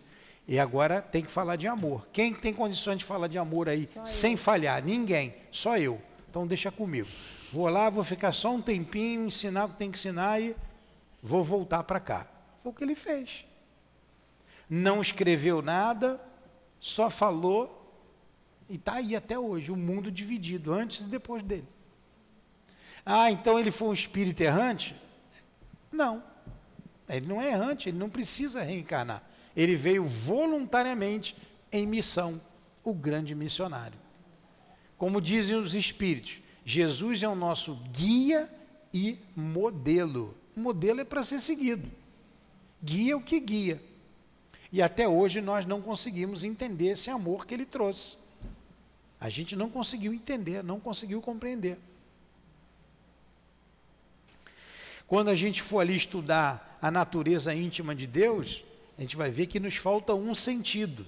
[0.49, 2.07] e agora tem que falar de amor.
[2.13, 4.83] Quem tem condições de falar de amor aí sem falhar?
[4.85, 6.01] Ninguém, só eu.
[6.31, 7.09] Então deixa comigo.
[7.53, 10.55] Vou lá, vou ficar só um tempinho, ensinar o que tem que ensinar e
[11.23, 12.27] vou voltar para cá.
[12.63, 13.45] Foi o que ele fez.
[14.69, 16.21] Não escreveu nada,
[16.79, 17.76] só falou
[18.69, 21.69] e está aí até hoje, o mundo dividido, antes e depois dele.
[23.05, 24.97] Ah, então ele foi um espírito errante?
[25.93, 26.23] Não.
[27.09, 29.23] Ele não é errante, ele não precisa reencarnar.
[29.55, 31.37] Ele veio voluntariamente
[31.71, 32.41] em missão,
[32.83, 33.99] o grande missionário.
[34.99, 38.51] Como dizem os espíritos, Jesus é o nosso guia
[38.93, 40.37] e modelo.
[40.57, 41.89] Modelo é para ser seguido.
[42.83, 43.81] Guia é o que guia.
[44.73, 48.17] E até hoje nós não conseguimos entender esse amor que ele trouxe.
[49.21, 51.79] A gente não conseguiu entender, não conseguiu compreender.
[55.07, 58.65] Quando a gente for ali estudar a natureza íntima de Deus,
[58.99, 61.07] a gente vai ver que nos falta um sentido.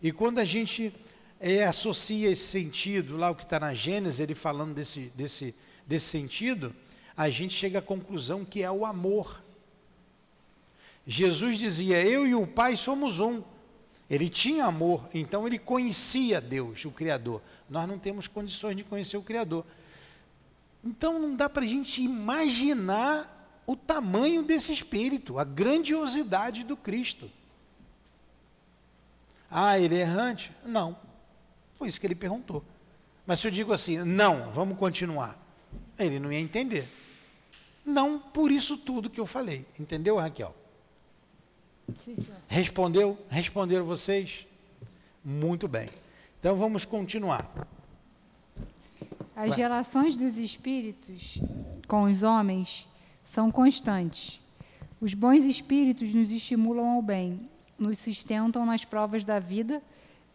[0.00, 0.94] E quando a gente
[1.40, 5.54] é, associa esse sentido, lá o que está na Gênesis, ele falando desse, desse,
[5.86, 6.74] desse sentido,
[7.16, 9.42] a gente chega à conclusão que é o amor.
[11.06, 13.42] Jesus dizia: Eu e o Pai somos um.
[14.10, 17.42] Ele tinha amor, então ele conhecia Deus, o Criador.
[17.68, 19.64] Nós não temos condições de conhecer o Criador.
[20.82, 27.30] Então não dá para a gente imaginar o tamanho desse Espírito, a grandiosidade do Cristo.
[29.50, 30.52] Ah, ele é errante?
[30.64, 30.96] Não.
[31.74, 32.64] Foi isso que ele perguntou.
[33.26, 35.38] Mas se eu digo assim, não, vamos continuar,
[35.98, 36.88] ele não ia entender.
[37.84, 39.66] Não por isso tudo que eu falei.
[39.78, 40.54] Entendeu, Raquel?
[41.96, 42.36] Sim, senhor.
[42.48, 43.18] Respondeu?
[43.28, 44.46] Responderam vocês?
[45.24, 45.88] Muito bem.
[46.38, 47.50] Então vamos continuar.
[49.34, 51.40] As relações dos espíritos
[51.86, 52.88] com os homens
[53.24, 54.40] são constantes.
[55.00, 57.40] Os bons espíritos nos estimulam ao bem,
[57.78, 59.80] nos sustentam nas provas da vida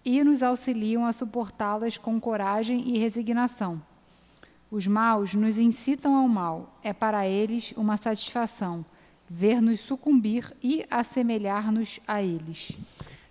[0.05, 3.81] e nos auxiliam a suportá-las com coragem e resignação.
[4.71, 8.85] Os maus nos incitam ao mal, é para eles uma satisfação
[9.29, 12.73] ver-nos sucumbir e assemelhar-nos a eles.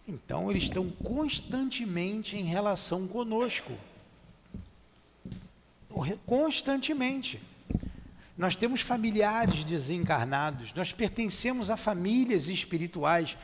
[0.07, 3.73] Então, eles estão constantemente em relação conosco.
[6.27, 7.41] Constantemente.
[8.37, 13.37] Nós temos familiares desencarnados, nós pertencemos a famílias espirituais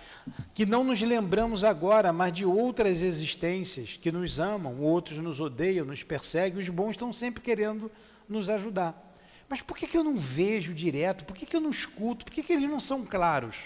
[0.55, 5.85] que não nos lembramos agora, mas de outras existências que nos amam, outros nos odeiam,
[5.85, 7.91] nos perseguem, os bons estão sempre querendo
[8.27, 9.08] nos ajudar.
[9.49, 11.25] Mas por que, que eu não vejo direto?
[11.25, 12.25] Por que, que eu não escuto?
[12.25, 13.57] Por que, que eles não são claros?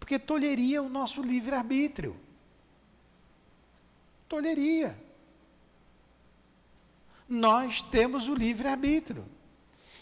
[0.00, 2.16] Porque tolheria o nosso livre-arbítrio.
[4.28, 4.98] Tolheria.
[7.28, 9.24] Nós temos o livre-arbítrio.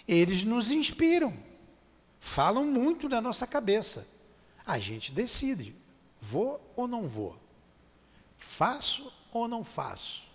[0.09, 1.37] Eles nos inspiram,
[2.19, 4.07] falam muito na nossa cabeça.
[4.67, 5.77] A gente decide:
[6.21, 7.39] vou ou não vou?
[8.37, 10.27] Faço ou não faço?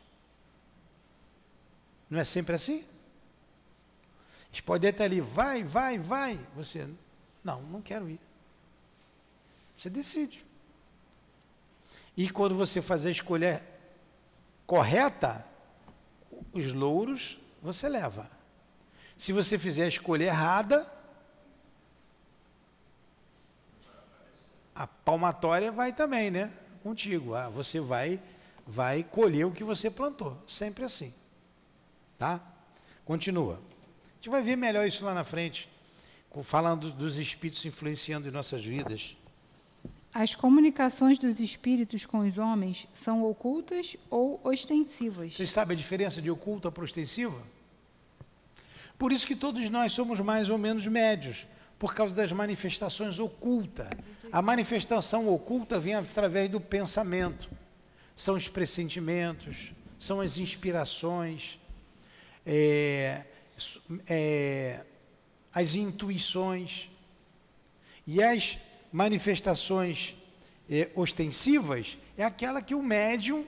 [2.10, 2.86] Não é sempre assim?
[4.58, 6.39] Gente pode até ali, vai, vai, vai.
[6.56, 6.89] Você,
[7.43, 8.20] não, não quero ir.
[9.78, 10.43] Você decide.
[12.17, 13.63] E quando você fazer a escolha
[14.65, 15.46] correta,
[16.52, 18.28] os louros você leva.
[19.15, 20.91] Se você fizer a escolha errada,
[24.74, 26.52] a palmatória vai também, né?
[26.82, 27.36] Contigo.
[27.36, 28.20] Ah, você vai
[28.65, 30.36] vai colher o que você plantou.
[30.48, 31.13] Sempre assim.
[32.17, 32.41] Tá?
[33.06, 33.66] Continua.
[34.28, 35.70] Gente vai ver melhor isso lá na frente,
[36.44, 39.16] falando dos espíritos influenciando em nossas vidas.
[40.13, 45.34] As comunicações dos espíritos com os homens são ocultas ou ostensivas.
[45.34, 47.42] Vocês sabem a diferença de oculta para ostensiva?
[48.98, 51.48] Por isso que todos nós somos mais ou menos médios,
[51.80, 53.88] por causa das manifestações ocultas.
[54.30, 57.50] A manifestação oculta vem através do pensamento.
[58.13, 61.58] São os pressentimentos, são as inspirações,
[62.46, 63.24] é,
[64.08, 64.84] é,
[65.54, 66.89] as intuições.
[68.06, 68.58] E as
[68.91, 70.15] manifestações
[70.70, 73.46] é, ostensivas é aquela que o médium,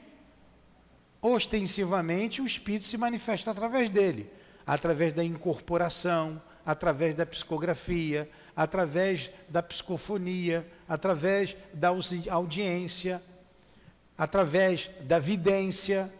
[1.22, 4.30] ostensivamente, o espírito se manifesta através dele
[4.70, 11.90] através da incorporação, através da psicografia, através da psicofonia, através da
[12.30, 13.20] audiência,
[14.16, 16.14] através da vidência.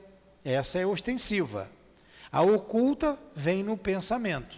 [0.44, 1.70] Essa é ostensiva.
[2.32, 4.58] A oculta vem no pensamento.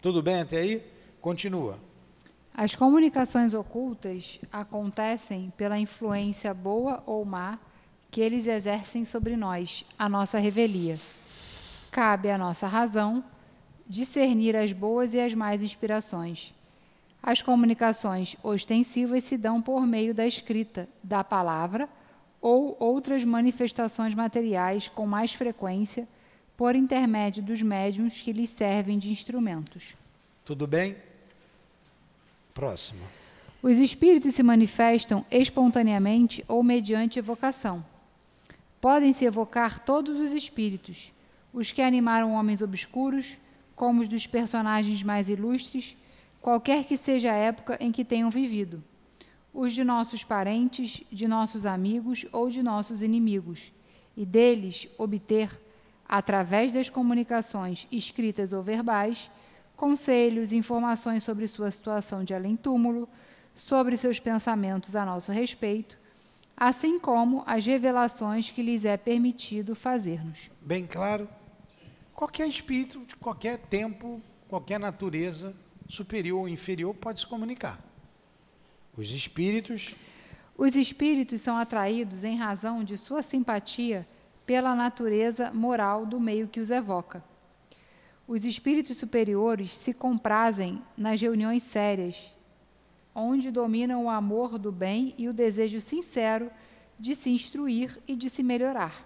[0.00, 0.82] Tudo bem até aí?
[1.20, 1.78] Continua.
[2.52, 7.58] As comunicações ocultas acontecem pela influência boa ou má
[8.10, 10.98] que eles exercem sobre nós, a nossa revelia
[11.94, 13.22] cabe à nossa razão
[13.86, 16.52] discernir as boas e as más inspirações.
[17.22, 21.88] As comunicações ostensivas se dão por meio da escrita, da palavra
[22.44, 26.06] ou outras manifestações materiais com mais frequência
[26.58, 29.96] por intermédio dos médiums que lhes servem de instrumentos.
[30.44, 30.94] Tudo bem?
[32.52, 33.00] Próximo.
[33.62, 37.82] Os espíritos se manifestam espontaneamente ou mediante evocação.
[38.78, 41.10] Podem-se evocar todos os espíritos,
[41.50, 43.38] os que animaram homens obscuros,
[43.74, 45.96] como os dos personagens mais ilustres,
[46.42, 48.84] qualquer que seja a época em que tenham vivido,
[49.54, 53.72] os de nossos parentes, de nossos amigos ou de nossos inimigos,
[54.16, 55.48] e deles obter,
[56.06, 59.30] através das comunicações escritas ou verbais,
[59.76, 63.08] conselhos, informações sobre sua situação de além-túmulo,
[63.54, 65.96] sobre seus pensamentos a nosso respeito,
[66.56, 70.50] assim como as revelações que lhes é permitido fazer-nos.
[70.60, 71.28] Bem claro?
[72.12, 75.54] Qualquer espírito de qualquer tempo, qualquer natureza,
[75.88, 77.93] superior ou inferior, pode se comunicar.
[78.96, 79.96] Os espíritos.
[80.56, 84.06] Os espíritos são atraídos em razão de sua simpatia
[84.46, 87.24] pela natureza moral do meio que os evoca.
[88.26, 92.32] Os espíritos superiores se comprazem nas reuniões sérias,
[93.14, 96.50] onde dominam o amor do bem e o desejo sincero
[96.98, 99.04] de se instruir e de se melhorar.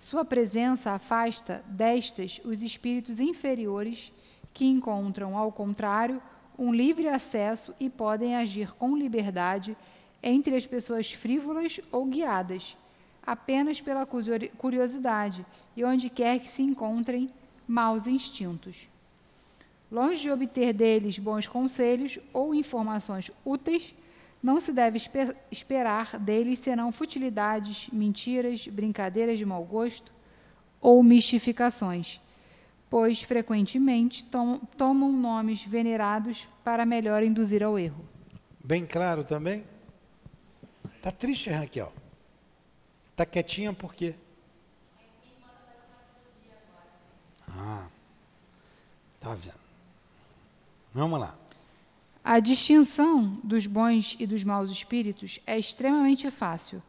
[0.00, 4.12] Sua presença afasta destas os espíritos inferiores
[4.52, 6.20] que encontram, ao contrário,
[6.58, 9.76] um livre acesso e podem agir com liberdade
[10.22, 12.76] entre as pessoas frívolas ou guiadas,
[13.24, 15.44] apenas pela curiosidade
[15.76, 17.30] e onde quer que se encontrem
[17.66, 18.88] maus instintos.
[19.90, 23.94] Longe de obter deles bons conselhos ou informações úteis,
[24.42, 25.00] não se deve
[25.50, 30.12] esperar deles senão futilidades, mentiras, brincadeiras de mau gosto
[30.80, 32.20] ou mistificações,
[32.88, 38.04] pois frequentemente tom tomam nomes venerados para melhor induzir ao erro.
[38.64, 39.64] Bem claro também?
[41.02, 41.92] Tá triste, Raquel?
[43.14, 44.14] Tá quietinha por quê?
[47.48, 47.86] Ah,
[49.20, 49.60] tá vendo.
[50.92, 51.36] Vamos lá.
[52.24, 56.82] A distinção dos bons e dos maus espíritos é extremamente fácil.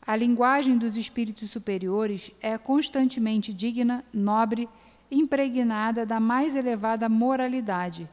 [0.00, 4.68] A linguagem dos espíritos superiores é constantemente digna, nobre,
[5.10, 8.08] impregnada da mais elevada moralidade,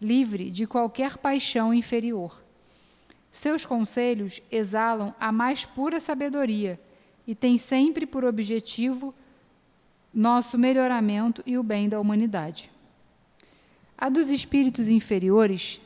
[0.00, 2.42] livre de qualquer paixão inferior.
[3.32, 6.78] Seus conselhos exalam a mais pura sabedoria
[7.26, 9.14] e têm sempre por objetivo
[10.12, 12.70] nosso melhoramento e o bem da humanidade.
[13.96, 15.80] A dos espíritos inferiores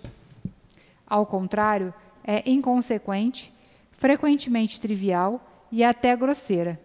[1.09, 3.51] ao contrário, é inconsequente,
[3.93, 5.41] frequentemente trivial
[5.73, 6.79] e até grosseira.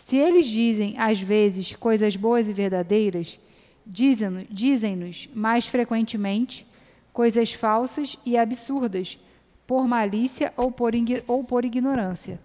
[0.00, 3.38] Se eles dizem, às vezes, coisas boas e verdadeiras,
[3.86, 4.98] dizem-nos dizem
[5.34, 6.66] mais frequentemente
[7.12, 9.18] coisas falsas e absurdas,
[9.66, 10.94] por malícia ou por,
[11.28, 12.40] ou por ignorância.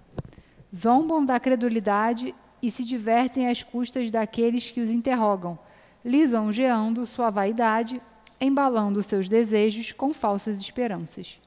[0.75, 5.57] Zombam da credulidade e se divertem às custas daqueles que os interrogam,
[6.03, 8.01] lisonjeando sua vaidade
[8.39, 11.39] embalando seus desejos com falsas esperanças.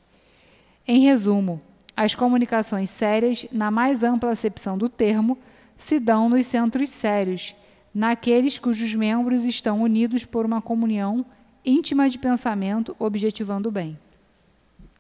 [0.87, 1.61] Em resumo,
[1.95, 5.37] as comunicações sérias, na mais ampla acepção do termo,
[5.79, 7.55] se dão nos centros sérios,
[7.95, 11.25] naqueles cujos membros estão unidos por uma comunhão
[11.65, 13.99] íntima de pensamento, objetivando o bem.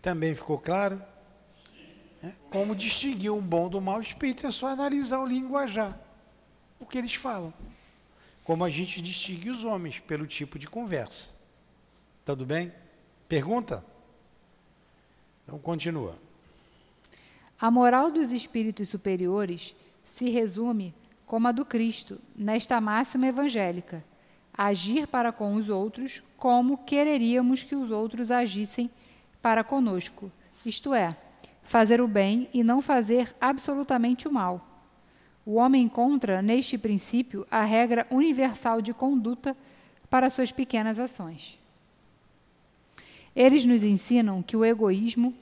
[0.00, 1.02] Também ficou claro?
[2.22, 2.30] É?
[2.48, 5.98] Como distinguir um bom do mau espírito é só analisar o linguajar,
[6.78, 7.52] o que eles falam.
[8.44, 11.30] Como a gente distingue os homens pelo tipo de conversa.
[12.24, 12.72] Tudo bem?
[13.28, 13.84] Pergunta?
[15.44, 16.16] Então continua.
[17.60, 19.74] A moral dos espíritos superiores
[20.08, 20.94] se resume
[21.26, 24.02] como a do Cristo, nesta máxima evangélica:
[24.56, 28.90] agir para com os outros como quereríamos que os outros agissem
[29.42, 30.32] para conosco,
[30.64, 31.14] isto é,
[31.62, 34.66] fazer o bem e não fazer absolutamente o mal.
[35.44, 39.56] O homem encontra neste princípio a regra universal de conduta
[40.08, 41.58] para suas pequenas ações.
[43.36, 45.34] Eles nos ensinam que o egoísmo,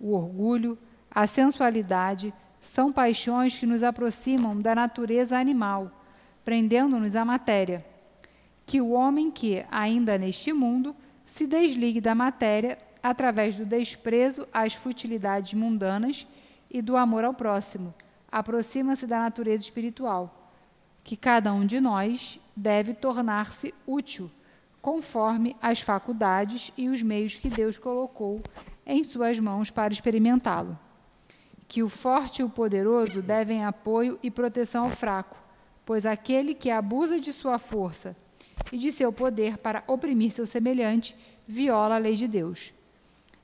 [0.00, 0.78] o orgulho,
[1.10, 2.32] a sensualidade
[2.64, 5.90] são paixões que nos aproximam da natureza animal,
[6.44, 7.84] prendendo-nos à matéria.
[8.64, 10.96] Que o homem que, ainda neste mundo,
[11.26, 16.26] se desligue da matéria através do desprezo às futilidades mundanas
[16.70, 17.92] e do amor ao próximo,
[18.32, 20.50] aproxima-se da natureza espiritual,
[21.04, 24.30] que cada um de nós deve tornar-se útil
[24.80, 28.40] conforme as faculdades e os meios que Deus colocou
[28.86, 30.78] em suas mãos para experimentá-lo.
[31.74, 35.36] Que o forte e o poderoso devem apoio e proteção ao fraco,
[35.84, 38.16] pois aquele que abusa de sua força
[38.70, 41.16] e de seu poder para oprimir seu semelhante
[41.48, 42.72] viola a lei de Deus.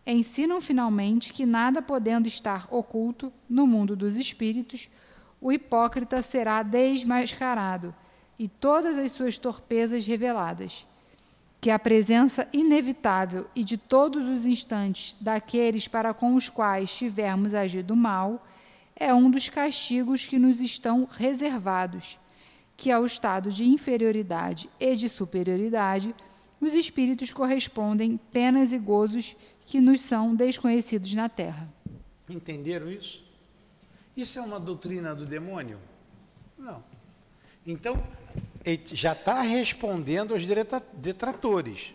[0.07, 4.89] Ensinam finalmente que nada podendo estar oculto no mundo dos espíritos,
[5.41, 7.93] o hipócrita será desmascarado
[8.39, 10.87] e todas as suas torpezas reveladas
[11.61, 17.55] que a presença inevitável e de todos os instantes daqueles para com os quais tivermos
[17.55, 18.47] agido mal
[18.97, 22.19] é um dos castigos que nos estão reservados,
[22.77, 26.15] que ao estado de inferioridade e de superioridade
[26.61, 31.69] os espíritos correspondem penas e gozos que nos são desconhecidos na terra.
[32.29, 33.25] Entenderam isso?
[34.17, 35.79] Isso é uma doutrina do demônio?
[36.59, 36.83] Não.
[37.67, 37.95] Então,
[38.93, 40.45] já está respondendo aos
[40.95, 41.95] detratores.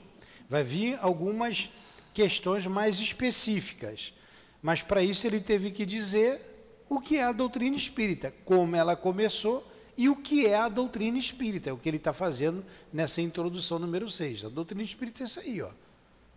[0.49, 1.69] Vai vir algumas
[2.13, 4.13] questões mais específicas.
[4.61, 6.41] Mas para isso ele teve que dizer
[6.89, 9.65] o que é a doutrina espírita, como ela começou
[9.97, 11.73] e o que é a doutrina espírita.
[11.73, 14.45] O que ele está fazendo nessa introdução número 6.
[14.45, 15.69] A doutrina espírita é isso aí, ó.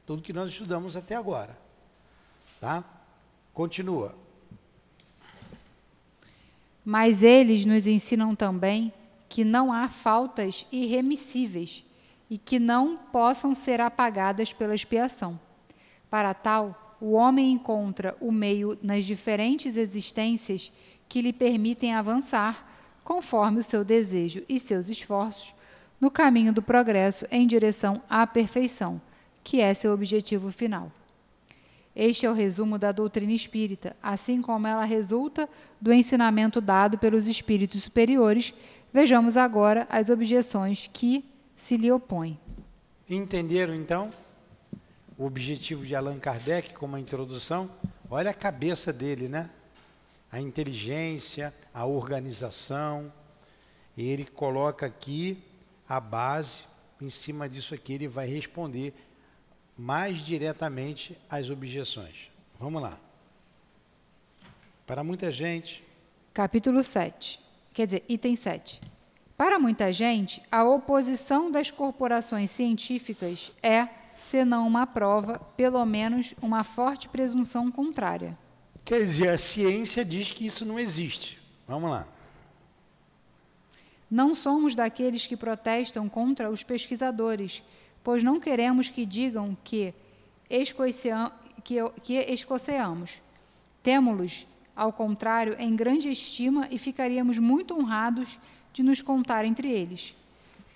[0.07, 1.59] Tudo que nós estudamos até agora.
[2.61, 2.85] Tá?
[3.53, 4.15] Continua.
[6.85, 8.93] Mas eles nos ensinam também
[9.29, 11.85] que não há faltas irremissíveis
[12.31, 15.39] e que não possam ser apagadas pela expiação.
[16.11, 20.73] Para tal, o homem encontra o meio nas diferentes existências
[21.09, 22.67] que lhe permitem avançar,
[23.05, 25.55] conforme o seu desejo e seus esforços,
[26.01, 29.01] no caminho do progresso em direção à perfeição,
[29.43, 30.93] que é seu objetivo final.
[31.97, 35.49] Este é o resumo da doutrina espírita, assim como ela resulta
[35.81, 38.55] do ensinamento dado pelos espíritos superiores.
[38.93, 41.25] Vejamos agora as objeções que
[41.55, 42.39] se lhe opõem.
[43.09, 44.11] Entenderam então
[45.17, 47.71] o objetivo de Allan Kardec como a introdução?
[48.11, 49.51] Olha a cabeça dele, né?
[50.33, 53.13] A inteligência, a organização.
[53.97, 55.43] Ele coloca aqui
[55.89, 56.65] a base,
[57.01, 58.95] em cima disso aqui ele vai responder
[59.77, 62.31] mais diretamente às objeções.
[62.59, 62.99] Vamos lá.
[64.87, 65.85] Para muita gente.
[66.33, 67.48] Capítulo 7.
[67.79, 68.81] Quer dizer, item 7.
[69.37, 76.35] Para muita gente, a oposição das corporações científicas é, se não uma prova, pelo menos
[76.43, 78.37] uma forte presunção contrária.
[78.85, 81.41] Quer dizer, a ciência diz que isso não existe.
[81.69, 82.09] Vamos lá.
[84.11, 87.63] Não somos daqueles que protestam contra os pesquisadores,
[88.03, 89.95] pois não queremos que digam que,
[90.51, 93.21] escoceamos.
[93.85, 94.49] Temos-los,
[94.79, 98.39] ao contrário, em grande estima e ficaríamos muito honrados
[98.73, 100.15] de nos contar entre eles.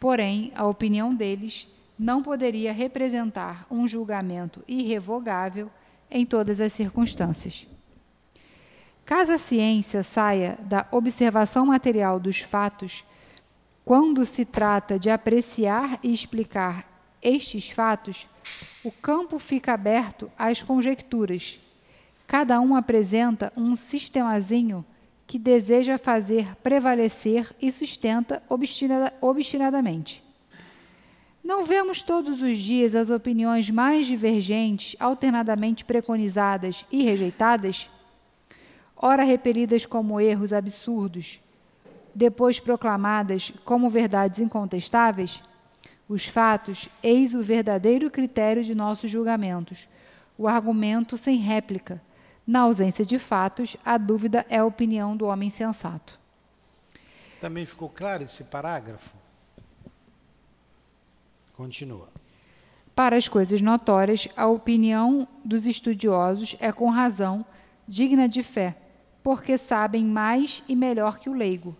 [0.00, 5.70] Porém, a opinião deles não poderia representar um julgamento irrevogável
[6.11, 7.64] em todas as circunstâncias.
[9.05, 13.05] Caso a ciência saia da observação material dos fatos,
[13.84, 16.88] quando se trata de apreciar e explicar
[17.22, 18.26] estes fatos,
[18.82, 21.61] o campo fica aberto às conjecturas.
[22.33, 24.83] Cada um apresenta um sistemazinho
[25.26, 30.24] que deseja fazer prevalecer e sustenta obstinada, obstinadamente.
[31.45, 37.91] Não vemos todos os dias as opiniões mais divergentes, alternadamente preconizadas e rejeitadas?
[38.97, 41.39] Ora repelidas como erros absurdos,
[42.14, 45.43] depois proclamadas como verdades incontestáveis?
[46.09, 49.87] Os fatos, eis o verdadeiro critério de nossos julgamentos,
[50.39, 52.01] o argumento sem réplica.
[52.47, 56.18] Na ausência de fatos, a dúvida é a opinião do homem sensato.
[57.40, 59.14] Também ficou claro esse parágrafo?
[61.57, 62.09] Continua.
[62.95, 67.45] Para as coisas notórias, a opinião dos estudiosos é com razão
[67.86, 68.76] digna de fé,
[69.22, 71.76] porque sabem mais e melhor que o leigo.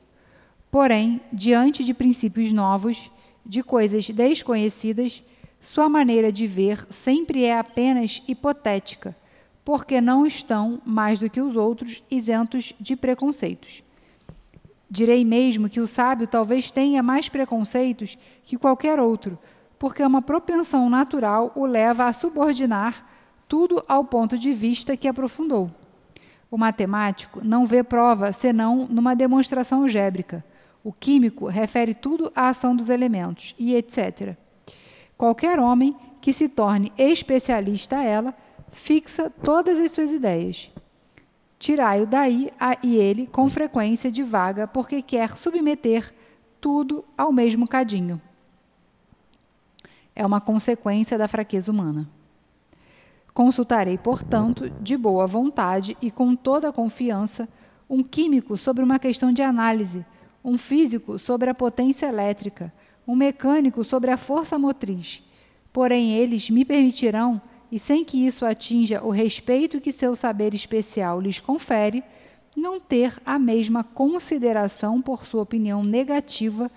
[0.71, 3.11] Porém, diante de princípios novos,
[3.45, 5.23] de coisas desconhecidas,
[5.61, 9.15] sua maneira de ver sempre é apenas hipotética,
[9.65, 13.83] porque não estão, mais do que os outros, isentos de preconceitos.
[14.91, 19.39] Direi mesmo que o sábio talvez tenha mais preconceitos que qualquer outro,
[19.79, 23.07] porque uma propensão natural o leva a subordinar
[23.49, 25.71] tudo ao ponto de vista que aprofundou.
[26.51, 30.45] O matemático não vê prova senão numa demonstração algébrica
[30.85, 34.37] o químico refere tudo à ação dos elementos e etc.
[35.17, 38.35] Qualquer homem que se torne especialista a ela
[38.73, 40.71] fixa todas as suas ideias.
[41.59, 46.13] Tirai-o daí a, e ele, com frequência, divaga porque quer submeter
[46.61, 48.21] tudo ao mesmo cadinho.
[50.15, 52.09] É uma consequência da fraqueza humana.
[53.33, 57.49] Consultarei, portanto, de boa vontade e com toda a confiança,
[57.89, 60.05] um químico sobre uma questão de análise
[60.45, 62.73] um físico sobre a potência elétrica,
[63.07, 65.23] um mecânico sobre a força motriz.
[65.73, 67.41] Porém, eles me permitirão,
[67.73, 72.05] e sem que isso atinja o respeito que seu saber especial lhes confere,
[72.55, 76.71] não ter a mesma consideração por sua opinião negativa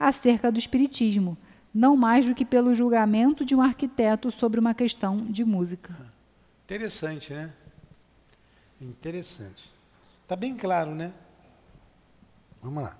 [0.00, 1.36] acerca do Espiritismo,
[1.72, 5.94] não mais do que pelo julgamento de um arquiteto sobre uma questão de música.
[6.64, 7.52] Interessante, né?
[8.80, 9.70] Interessante.
[10.22, 11.12] Está bem claro, né?
[12.62, 12.96] Vamos lá.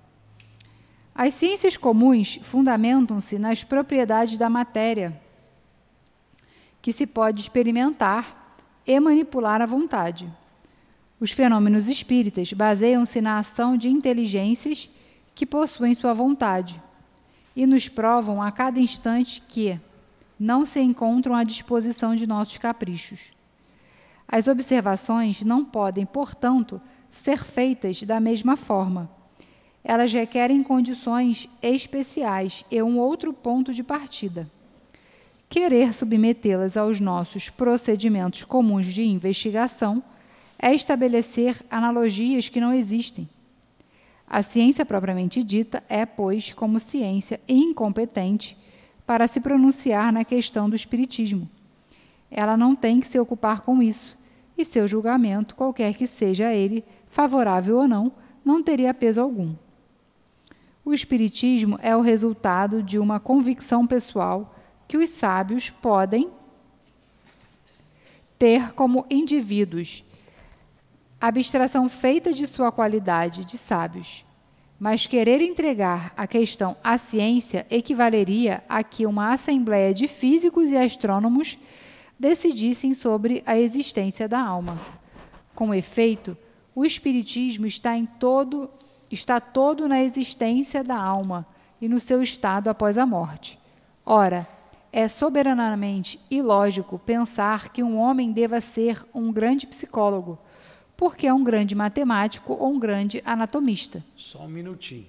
[1.14, 5.18] As ciências comuns fundamentam-se nas propriedades da matéria,
[6.82, 10.30] que se pode experimentar e manipular à vontade.
[11.18, 14.90] Os fenômenos espíritas baseiam-se na ação de inteligências
[15.34, 16.82] que possuem sua vontade
[17.56, 19.80] e nos provam a cada instante que
[20.38, 23.32] não se encontram à disposição de nossos caprichos.
[24.26, 26.80] As observações não podem, portanto,
[27.10, 29.08] ser feitas da mesma forma
[29.84, 34.48] elas requerem condições especiais e um outro ponto de partida.
[35.52, 40.02] Querer submetê-las aos nossos procedimentos comuns de investigação
[40.58, 43.28] é estabelecer analogias que não existem.
[44.26, 48.56] A ciência propriamente dita é, pois, como ciência incompetente
[49.06, 51.46] para se pronunciar na questão do espiritismo.
[52.30, 54.16] ela não tem que se ocupar com isso,
[54.56, 58.10] e seu julgamento, qualquer que seja ele, favorável ou não,
[58.42, 59.54] não teria peso algum.
[60.82, 64.52] O Espiritismo é o resultado de uma convicção pessoal
[64.92, 66.30] que os sábios podem
[68.38, 70.04] ter como indivíduos,
[71.18, 74.22] abstração feita de sua qualidade de sábios.
[74.78, 80.76] Mas querer entregar a questão à ciência equivaleria a que uma assembleia de físicos e
[80.76, 81.56] astrônomos
[82.20, 84.78] decidissem sobre a existência da alma.
[85.54, 86.36] Com efeito,
[86.74, 88.68] o espiritismo está em todo
[89.10, 91.46] está todo na existência da alma
[91.80, 93.58] e no seu estado após a morte.
[94.04, 94.46] Ora,
[94.92, 100.38] é soberanamente ilógico pensar que um homem deva ser um grande psicólogo,
[100.96, 104.04] porque é um grande matemático ou um grande anatomista.
[104.14, 105.06] Só um minutinho.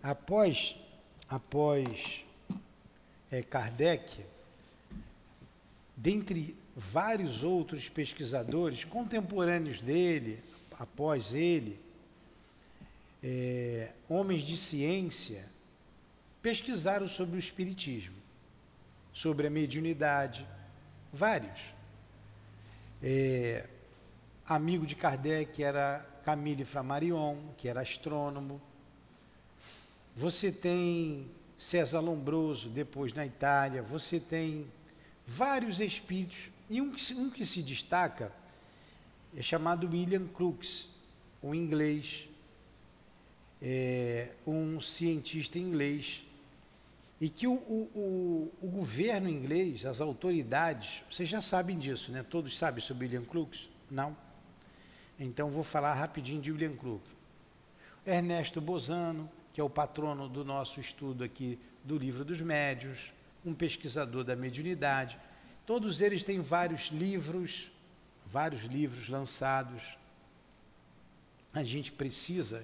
[0.00, 0.76] Após,
[1.28, 2.24] após
[3.30, 4.20] é, Kardec,
[5.96, 10.38] dentre vários outros pesquisadores contemporâneos dele,
[10.78, 11.80] após ele,
[13.22, 15.44] é, homens de ciência,
[16.40, 18.14] pesquisaram sobre o Espiritismo,
[19.16, 20.46] sobre a mediunidade,
[21.10, 21.58] vários.
[23.02, 23.66] É,
[24.46, 28.60] amigo de Kardec era Camille Flammarion, que era astrônomo.
[30.14, 33.80] Você tem César Lombroso, depois na Itália.
[33.80, 34.66] Você tem
[35.26, 36.50] vários espíritos.
[36.68, 38.30] E um que, um que se destaca
[39.34, 40.88] é chamado William Crookes,
[41.42, 42.28] um inglês,
[43.62, 46.25] é, um cientista inglês.
[47.20, 52.22] E que o, o, o, o, governo inglês, as autoridades, vocês já sabem disso, né?
[52.22, 53.70] Todos sabem sobre William Crookes?
[53.90, 54.14] Não?
[55.18, 57.10] Então vou falar rapidinho de William Crookes.
[58.04, 63.12] Ernesto Bozano, que é o patrono do nosso estudo aqui do Livro dos Médios,
[63.44, 65.18] um pesquisador da mediunidade.
[65.64, 67.70] Todos eles têm vários livros,
[68.26, 69.96] vários livros lançados.
[71.54, 72.62] A gente precisa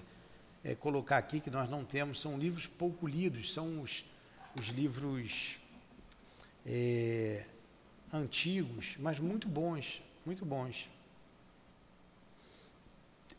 [0.63, 4.05] é, colocar aqui que nós não temos, são livros pouco lidos, são os,
[4.57, 5.59] os livros
[6.67, 7.47] é,
[8.13, 10.89] antigos, mas muito bons, muito bons.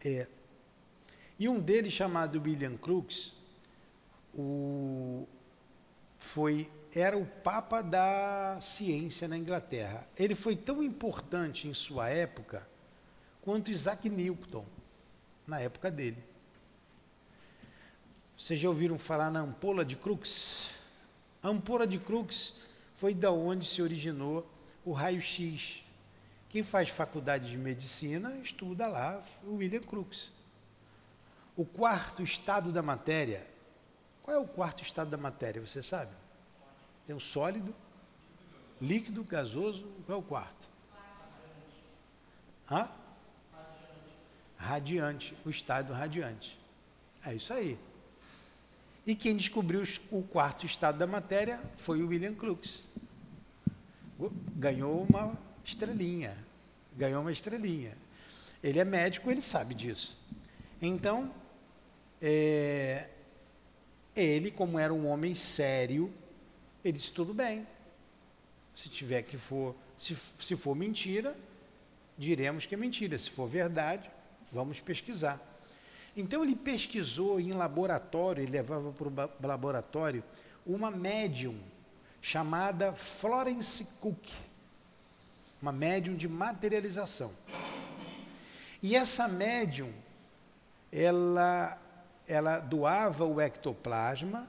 [0.04, 0.28] É,
[1.40, 3.34] e um deles, chamado William Crookes,
[4.34, 5.28] o,
[6.18, 10.08] foi era o papa da ciência na Inglaterra.
[10.18, 12.68] Ele foi tão importante em sua época
[13.42, 14.66] quanto Isaac Newton
[15.48, 16.24] na época dele.
[18.38, 20.74] Vocês já ouviram falar na ampola de Crookes?
[21.44, 22.54] A ampola de Crookes
[22.96, 24.50] foi da onde se originou
[24.86, 25.84] o raio-x.
[26.48, 30.32] Quem faz faculdade de medicina estuda lá o William Crookes.
[31.58, 33.46] O quarto estado da matéria.
[34.22, 35.60] Qual é o quarto estado da matéria?
[35.60, 36.12] Você sabe?
[37.06, 37.76] Tem o sólido,
[38.80, 39.86] líquido, gasoso.
[40.06, 40.70] Qual é o quarto?
[42.72, 42.88] Hã?
[44.56, 45.36] Radiante.
[45.46, 46.58] O estado radiante.
[47.26, 47.78] É isso aí.
[49.06, 52.86] E quem descobriu o quarto estado da matéria foi o William Crookes.
[54.56, 56.38] Ganhou uma estrelinha.
[56.96, 57.98] Ganhou uma estrelinha.
[58.64, 60.18] Ele é médico, ele sabe disso.
[60.82, 61.34] Então,
[62.22, 63.10] é,
[64.16, 66.14] ele, como era um homem sério,
[66.84, 67.68] ele disse: tudo bem.
[68.74, 71.36] Se tiver que for, se, se for mentira,
[72.18, 73.18] diremos que é mentira.
[73.18, 74.10] Se for verdade,
[74.52, 75.42] vamos pesquisar.
[76.16, 80.24] Então ele pesquisou em laboratório, ele levava para o laboratório
[80.66, 81.58] uma médium
[82.22, 84.30] chamada Florence Cook
[85.64, 87.32] uma médium de materialização.
[88.82, 89.94] E essa médium,
[90.92, 91.82] ela,
[92.28, 94.46] ela doava o ectoplasma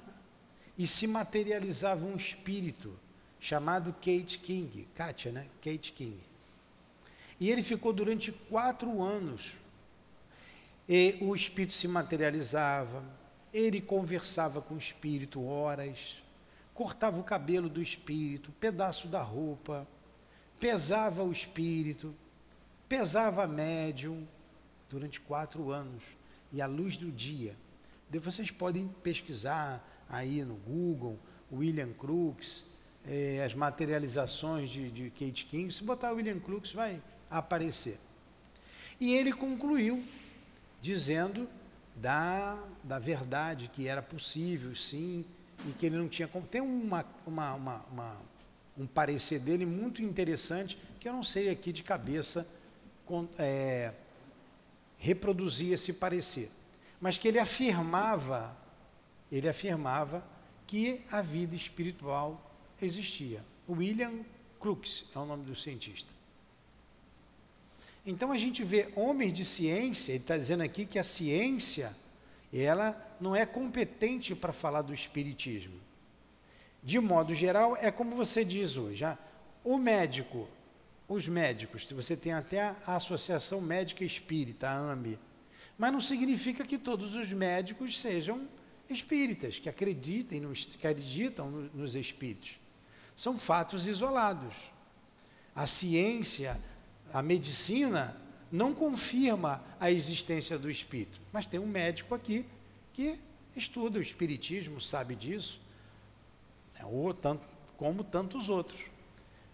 [0.77, 2.99] e se materializava um espírito
[3.39, 5.47] chamado Kate King, Katia, né?
[5.63, 6.19] Kate King.
[7.39, 9.53] E ele ficou durante quatro anos.
[10.89, 13.03] E o espírito se materializava,
[13.53, 16.23] ele conversava com o espírito horas,
[16.75, 19.87] cortava o cabelo do espírito, pedaço da roupa,
[20.61, 22.15] pesava o espírito,
[22.89, 24.27] pesava a médium
[24.91, 26.03] durante quatro anos
[26.53, 27.57] e à luz do dia.
[28.11, 31.19] Vocês podem pesquisar aí no Google,
[31.53, 32.67] William Crookes,
[33.07, 35.73] eh, as materializações de, de Kate King.
[35.73, 37.99] Se botar William Crookes, vai aparecer.
[39.01, 40.05] E ele concluiu
[40.85, 41.49] dizendo
[41.97, 45.25] da, da verdade, que era possível, sim,
[45.67, 46.47] e que ele não tinha como.
[46.47, 48.17] Tem uma, uma, uma, uma
[48.77, 52.47] um parecer dele muito interessante, que eu não sei aqui de cabeça
[53.39, 53.95] é,
[54.99, 56.51] reproduzir esse parecer,
[57.01, 58.55] mas que ele afirmava,
[59.33, 60.23] ele afirmava
[60.67, 62.51] que a vida espiritual
[62.83, 63.43] existia.
[63.67, 64.21] William
[64.61, 66.13] Crookes é o nome do cientista.
[68.07, 71.95] Então a gente vê homens de ciência, ele está dizendo aqui que a ciência,
[72.53, 75.81] ela não é competente para falar do espiritismo.
[76.83, 79.19] De modo geral, é como você diz hoje, ah,
[79.65, 80.47] o médico,
[81.09, 85.19] os médicos, você tem até a Associação Médica Espírita, a AMB,
[85.79, 88.47] mas não significa que todos os médicos sejam
[88.89, 92.59] espíritas, que acreditem, nos, que acreditam nos espíritos.
[93.17, 94.55] São fatos isolados.
[95.55, 96.61] A ciência,
[97.15, 102.45] a medicina, não confirma a existência do espírito, mas tem um médico aqui
[102.93, 103.21] que
[103.55, 105.61] estuda o espiritismo, sabe disso,
[106.77, 107.47] é, ou tanto,
[107.77, 108.81] como tantos outros.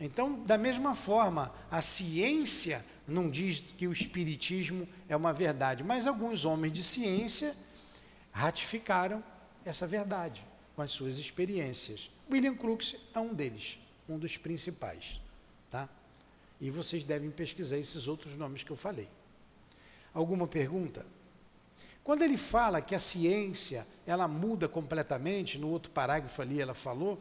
[0.00, 6.06] Então, da mesma forma, a ciência não diz que o espiritismo é uma verdade, mas
[6.06, 7.54] alguns homens de ciência
[8.32, 9.22] ratificaram
[9.66, 10.42] essa verdade
[10.74, 12.11] com as suas experiências.
[12.30, 15.20] William Crookes é um deles, um dos principais?
[16.61, 19.08] E vocês devem pesquisar esses outros nomes que eu falei.
[20.12, 21.06] Alguma pergunta?
[22.02, 27.18] Quando ele fala que a ciência, ela muda completamente, no outro parágrafo ali ela falou,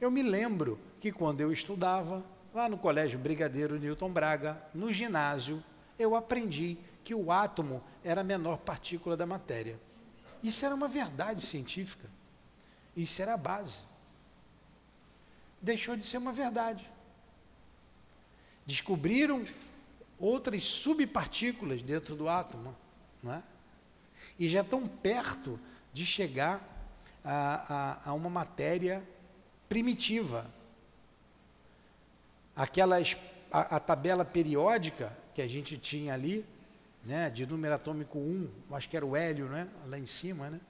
[0.00, 5.62] eu me lembro que quando eu estudava, lá no Colégio Brigadeiro Newton Braga, no ginásio,
[5.98, 9.78] eu aprendi que o átomo era a menor partícula da matéria.
[10.42, 12.08] Isso era uma verdade científica.
[12.96, 13.80] Isso era a base.
[15.60, 16.88] Deixou de ser uma verdade.
[18.66, 19.44] Descobriram
[20.18, 22.74] outras subpartículas dentro do átomo,
[23.22, 23.42] não é?
[24.38, 25.58] e já estão perto
[25.92, 26.62] de chegar
[27.24, 29.02] a, a, a uma matéria
[29.68, 30.46] primitiva.
[32.56, 33.16] Aquelas,
[33.50, 36.44] a, a, tabela periódica que a gente tinha ali,
[37.04, 40.60] né, de número atômico 1, acho que era o hélio, né, lá em cima, né,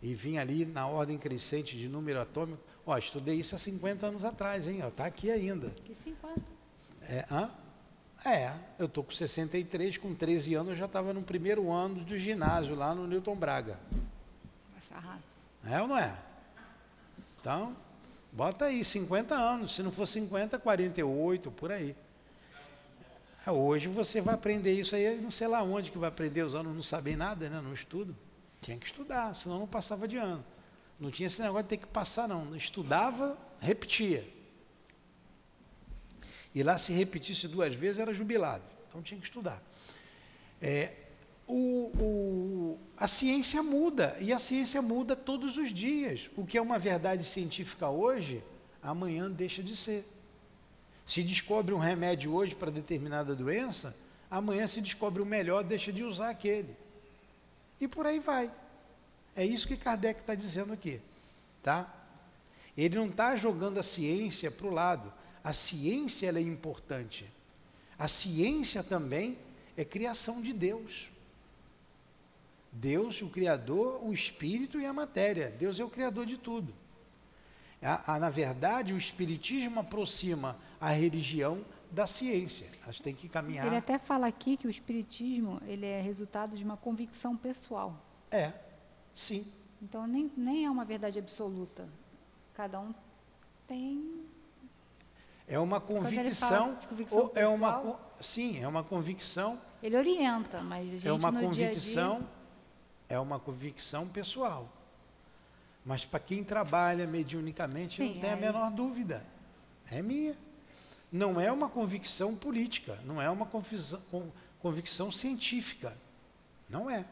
[0.00, 2.62] e vinha ali na ordem crescente de número atômico.
[2.86, 4.80] Ó, estudei isso há 50 anos atrás, hein?
[4.86, 5.70] Está aqui ainda.
[5.84, 6.57] Que 50?
[7.08, 7.50] É, hã?
[8.24, 12.18] É, eu estou com 63, com 13 anos eu já estava no primeiro ano do
[12.18, 13.78] ginásio lá no Newton Braga.
[15.64, 16.14] É ou não é?
[17.40, 17.76] Então,
[18.32, 19.74] bota aí, 50 anos.
[19.74, 21.94] Se não for 50, 48, por aí.
[23.46, 26.54] É, hoje você vai aprender isso aí, não sei lá onde que vai aprender, os
[26.54, 27.60] alunos não sabem nada, né?
[27.62, 28.14] não estudam.
[28.60, 30.44] Tinha que estudar, senão não passava de ano.
[31.00, 32.56] Não tinha esse negócio de ter que passar, não.
[32.56, 34.28] Estudava, repetia.
[36.54, 38.64] E lá, se repetisse duas vezes, era jubilado.
[38.88, 39.62] Então tinha que estudar.
[40.60, 40.92] É,
[41.46, 46.30] o, o, a ciência muda, e a ciência muda todos os dias.
[46.36, 48.42] O que é uma verdade científica hoje,
[48.82, 50.06] amanhã deixa de ser.
[51.06, 53.96] Se descobre um remédio hoje para determinada doença,
[54.30, 56.76] amanhã se descobre o melhor, deixa de usar aquele.
[57.80, 58.52] E por aí vai.
[59.34, 61.00] É isso que Kardec está dizendo aqui.
[61.62, 61.90] Tá?
[62.76, 65.12] Ele não está jogando a ciência para o lado.
[65.48, 67.24] A ciência ela é importante.
[67.98, 69.38] A ciência também
[69.78, 71.10] é criação de Deus.
[72.70, 75.50] Deus, o Criador, o Espírito e a matéria.
[75.50, 76.74] Deus é o Criador de tudo.
[77.80, 82.66] A, a, na verdade, o Espiritismo aproxima a religião da ciência.
[82.82, 83.66] Elas têm que caminhar.
[83.68, 87.98] Ele até fala aqui que o Espiritismo ele é resultado de uma convicção pessoal.
[88.30, 88.52] É,
[89.14, 89.50] sim.
[89.80, 91.88] Então nem, nem é uma verdade absoluta.
[92.52, 92.94] Cada um
[93.66, 94.28] tem
[95.48, 99.58] é uma convicção, convicção é uma sim, é uma convicção.
[99.82, 102.28] Ele orienta, mas a gente é uma no convicção, dia -dia...
[103.08, 104.68] é uma convicção pessoal.
[105.84, 108.36] Mas para quem trabalha mediunicamente, sim, não tem aí...
[108.36, 109.24] a menor dúvida.
[109.90, 110.36] É minha.
[111.10, 114.30] Não é uma convicção política, não é uma convicção,
[114.60, 115.96] convicção científica.
[116.68, 117.06] Não é.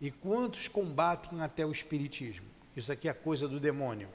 [0.00, 2.46] E quantos combatem até o espiritismo?
[2.76, 4.08] Isso aqui é coisa do demônio.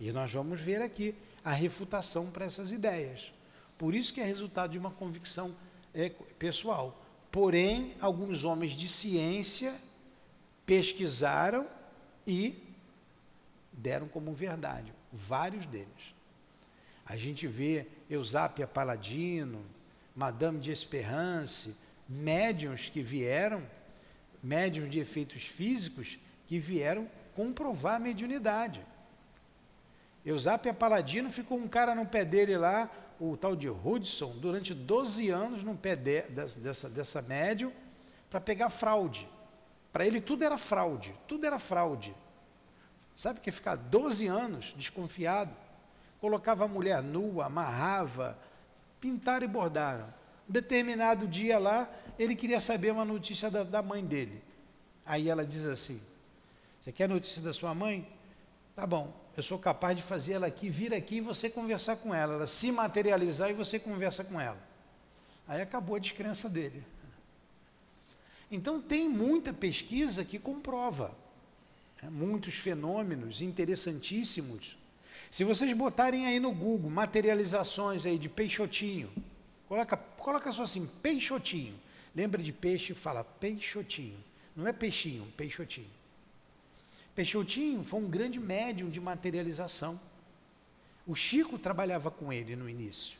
[0.00, 3.32] E nós vamos ver aqui a refutação para essas ideias.
[3.76, 5.54] Por isso que é resultado de uma convicção
[5.94, 6.98] é, pessoal.
[7.30, 9.74] Porém, alguns homens de ciência
[10.64, 11.66] pesquisaram
[12.26, 12.62] e
[13.72, 16.14] deram como verdade, vários deles.
[17.04, 19.64] A gente vê Eusápia Paladino,
[20.14, 21.74] Madame de Esperance,
[22.08, 23.66] médiums que vieram,
[24.42, 28.84] médiums de efeitos físicos, que vieram comprovar a mediunidade.
[30.24, 35.30] Eusápia Paladino ficou um cara no pé dele lá, o tal de Hudson, durante 12
[35.30, 37.72] anos no pé de, dessa, dessa médium,
[38.28, 39.28] para pegar fraude.
[39.92, 42.14] Para ele tudo era fraude, tudo era fraude.
[43.16, 45.54] Sabe que ficar 12 anos desconfiado?
[46.20, 48.38] Colocava a mulher nua, amarrava,
[49.00, 50.12] pintaram e bordaram.
[50.48, 54.42] Determinado dia lá, ele queria saber uma notícia da, da mãe dele.
[55.04, 56.00] Aí ela diz assim:
[56.80, 58.08] Você quer notícia da sua mãe?
[58.74, 62.14] Tá bom, eu sou capaz de fazer ela aqui, vir aqui e você conversar com
[62.14, 64.58] ela, ela se materializar e você conversa com ela.
[65.46, 66.82] Aí acabou a descrença dele.
[68.50, 71.14] Então tem muita pesquisa que comprova
[72.02, 74.76] né, muitos fenômenos interessantíssimos.
[75.30, 79.10] Se vocês botarem aí no Google materializações aí de peixotinho,
[79.68, 81.78] coloca, coloca só assim, peixotinho.
[82.14, 82.94] Lembra de peixe?
[82.94, 84.18] Fala peixotinho.
[84.56, 85.99] Não é peixinho, peixotinho.
[87.14, 90.00] Peixotinho foi um grande médium de materialização.
[91.06, 93.18] O Chico trabalhava com ele no início.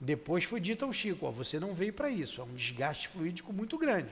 [0.00, 3.78] Depois foi dito ao Chico: você não veio para isso, é um desgaste fluídico muito
[3.78, 4.10] grande.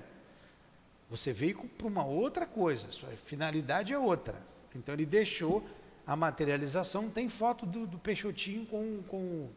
[1.10, 4.40] Você veio para uma outra coisa, sua finalidade é outra.
[4.74, 5.62] Então ele deixou
[6.06, 7.10] a materialização.
[7.10, 9.50] Tem foto do, do Peixotinho com, com,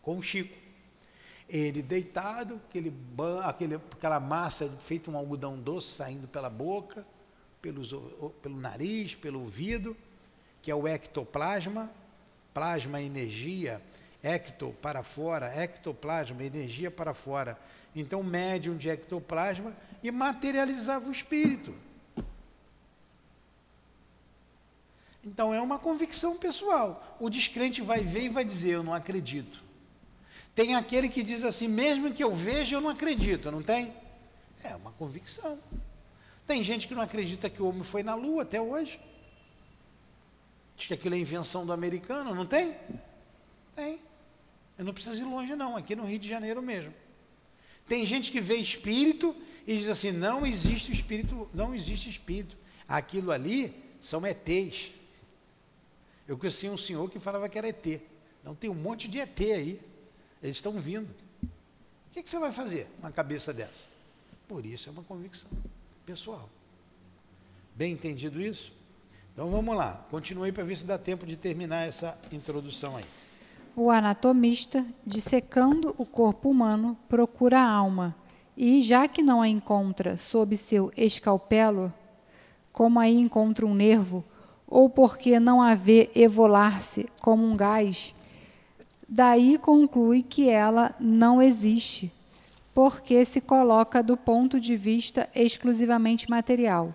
[0.00, 0.56] com o Chico.
[1.48, 2.94] Ele deitado, aquele,
[3.44, 7.04] aquele, aquela massa feita um algodão doce saindo pela boca,
[7.60, 7.94] pelos,
[8.42, 9.96] pelo nariz, pelo ouvido,
[10.62, 11.90] que é o ectoplasma.
[12.52, 13.80] Plasma, energia,
[14.22, 17.56] ecto para fora, ectoplasma, energia para fora.
[17.94, 21.72] Então, médium de ectoplasma e materializava o espírito.
[25.24, 27.16] Então é uma convicção pessoal.
[27.20, 29.62] O descrente vai ver e vai dizer: Eu não acredito.
[30.54, 33.92] Tem aquele que diz assim: Mesmo que eu veja, eu não acredito, não tem?
[34.62, 35.58] É uma convicção.
[36.50, 38.98] Tem gente que não acredita que o homem foi na lua até hoje.
[40.76, 42.76] Diz que aquilo é invenção do americano, não tem?
[43.76, 44.02] Tem.
[44.76, 46.92] Eu não preciso ir longe, não, aqui no Rio de Janeiro mesmo.
[47.86, 49.32] Tem gente que vê espírito
[49.64, 52.56] e diz assim: não existe espírito, não existe espírito.
[52.88, 54.90] Aquilo ali são ETs.
[56.26, 58.02] Eu conheci um senhor que falava que era ET.
[58.42, 59.80] Não tem um monte de ET aí.
[60.42, 61.14] Eles estão vindo.
[61.44, 63.86] O que, que você vai fazer uma cabeça dessa?
[64.48, 65.48] Por isso é uma convicção
[66.10, 66.48] pessoal.
[67.76, 68.72] Bem entendido isso?
[69.32, 73.04] Então vamos lá, continue para ver se dá tempo de terminar essa introdução aí.
[73.76, 78.16] O anatomista, dissecando o corpo humano, procura a alma
[78.56, 81.94] e, já que não a encontra sob seu escalpelo,
[82.72, 84.24] como aí encontra um nervo,
[84.66, 88.16] ou porque não a vê evolar-se como um gás,
[89.08, 92.12] daí conclui que ela não existe,
[92.80, 96.94] porque se coloca do ponto de vista exclusivamente material.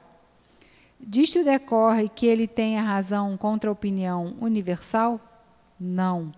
[1.00, 5.22] Disto decorre que ele tenha razão contra a opinião universal?
[5.80, 6.34] Não.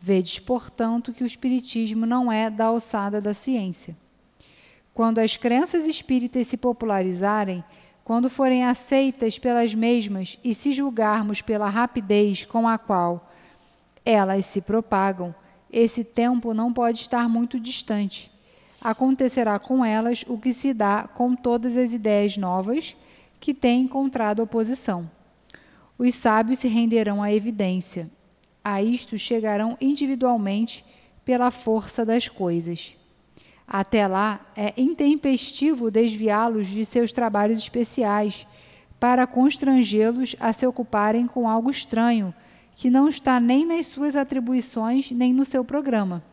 [0.00, 3.96] Vedes, portanto, que o Espiritismo não é da alçada da ciência.
[4.92, 7.62] Quando as crenças espíritas se popularizarem,
[8.02, 13.30] quando forem aceitas pelas mesmas e se julgarmos pela rapidez com a qual
[14.04, 15.32] elas se propagam,
[15.70, 18.31] esse tempo não pode estar muito distante.
[18.82, 22.96] Acontecerá com elas o que se dá com todas as ideias novas
[23.38, 25.08] que têm encontrado oposição.
[25.96, 28.10] Os sábios se renderão à evidência.
[28.64, 30.84] A isto chegarão individualmente
[31.24, 32.96] pela força das coisas.
[33.68, 38.46] Até lá, é intempestivo desviá-los de seus trabalhos especiais
[38.98, 42.34] para constrangê-los a se ocuparem com algo estranho,
[42.74, 46.31] que não está nem nas suas atribuições nem no seu programa.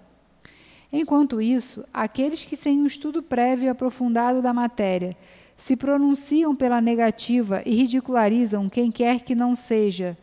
[0.92, 5.16] Enquanto isso, aqueles que, sem um estudo prévio e aprofundado da matéria,
[5.56, 10.18] se pronunciam pela negativa e ridicularizam quem quer que não seja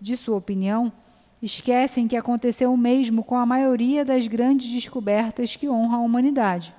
[0.00, 0.92] de sua opinião,
[1.40, 6.74] Esquecem que aconteceu o mesmo com a maioria das grandes descobertas que honram a humanidade.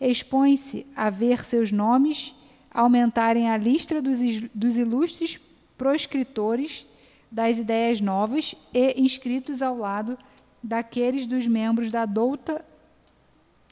[0.00, 2.34] Expõe-se a ver seus nomes
[2.70, 4.18] aumentarem a lista dos,
[4.54, 5.38] dos ilustres
[5.76, 6.86] proscritores
[7.30, 10.16] das ideias novas e inscritos ao lado
[10.66, 12.64] daqueles dos membros da douta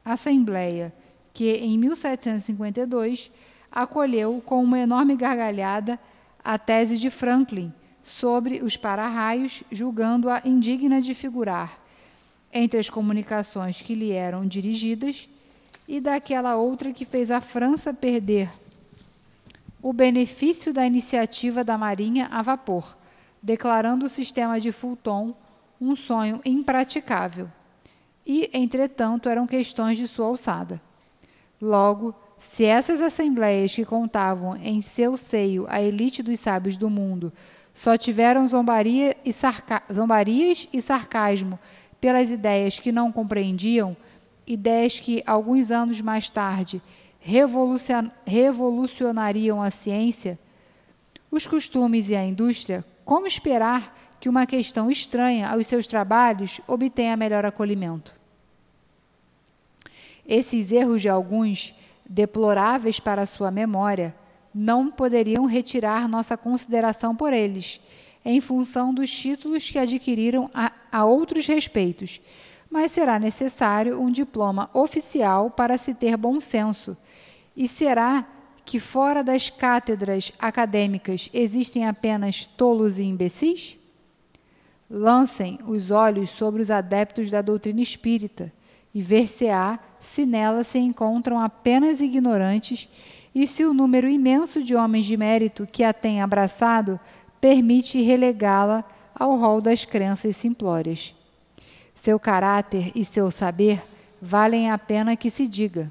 [0.05, 0.95] Assembleia,
[1.33, 3.31] que em 1752
[3.71, 5.99] acolheu com uma enorme gargalhada
[6.45, 7.73] a tese de Franklin
[8.05, 11.81] sobre os para-raios, julgando-a indigna de figurar
[12.53, 15.29] entre as comunicações que lhe eram dirigidas
[15.89, 18.49] e daquela outra que fez a França perder
[19.83, 22.97] o benefício da iniciativa da Marinha a vapor,
[23.43, 25.35] declarando o sistema de Fulton
[25.81, 27.49] um sonho impraticável.
[28.27, 30.81] E, entretanto, eram questões de sua alçada.
[31.61, 37.33] Logo, se essas assembleias que contavam em seu seio a elite dos sábios do mundo
[37.73, 39.31] só tiveram zombaria e
[39.93, 41.59] zombarias e sarcasmo
[42.01, 43.97] pelas ideias que não compreendiam,
[44.47, 46.81] ideias que, alguns anos mais tarde,
[47.19, 50.39] revolucionariam a ciência,
[51.31, 57.15] os costumes e a indústria, como esperar que uma questão estranha aos seus trabalhos obtenha
[57.15, 58.15] melhor acolhimento?
[60.27, 61.75] Esses erros de alguns,
[62.09, 64.15] deploráveis para a sua memória,
[64.55, 67.83] não poderiam retirar nossa consideração por eles,
[68.25, 72.19] em função dos títulos que adquiriram a, a outros respeitos,
[72.71, 76.97] mas será necessário um diploma oficial para se ter bom senso.
[77.55, 78.27] E será
[78.65, 83.84] que fora das cátedras acadêmicas existem apenas tolos e imbecis?
[84.97, 88.53] Lancem os olhos sobre os adeptos da doutrina espírita
[88.95, 92.89] e ver-se-á se nela se encontram apenas ignorantes
[93.35, 97.01] e se o número imenso de homens de mérito que a têm abraçado
[97.41, 101.13] permite relegá-la ao rol das crenças simplórias.
[101.93, 103.85] Seu caráter e seu saber
[104.23, 105.91] valem a pena que se diga.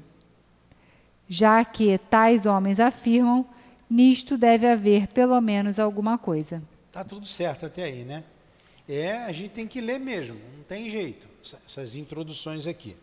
[1.28, 3.44] Já que tais homens afirmam,
[3.88, 6.62] nisto deve haver pelo menos alguma coisa.
[6.90, 8.24] Tá tudo certo até aí, né?
[8.88, 11.26] É, a gente tem que ler mesmo, não tem jeito,
[11.66, 12.96] essas introduções aqui.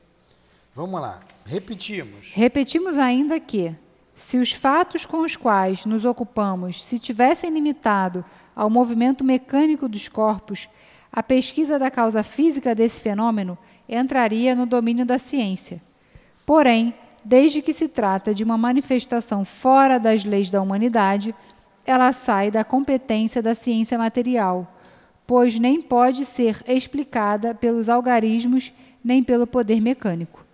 [0.76, 2.32] Vamos lá, repetimos.
[2.34, 3.76] Repetimos ainda que,
[4.16, 8.24] se os fatos com os quais nos ocupamos se tivessem limitado
[8.56, 10.70] ao movimento mecânico dos corpos,
[11.12, 13.58] a pesquisa da causa física desse fenômeno
[13.90, 15.82] entraria no domínio da ciência.
[16.46, 16.94] Porém,
[17.26, 21.36] desde que se trata de uma manifestação fora das leis da humanidade,
[21.86, 24.81] ela sai da competência da ciência material,
[25.26, 28.72] pois nem pode ser explicada pelos algarismos
[29.04, 30.46] nem pelo poder mecânico.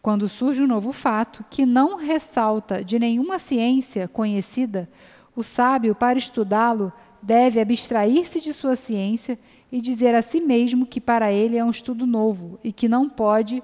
[0.00, 4.88] Quando surge um novo fato que não ressalta de nenhuma ciência conhecida,
[5.34, 6.92] o sábio, para estudá-lo,
[7.22, 9.38] deve abstrair-se de sua ciência
[9.70, 13.08] e dizer a si mesmo que para ele é um estudo novo e que não
[13.08, 13.62] pode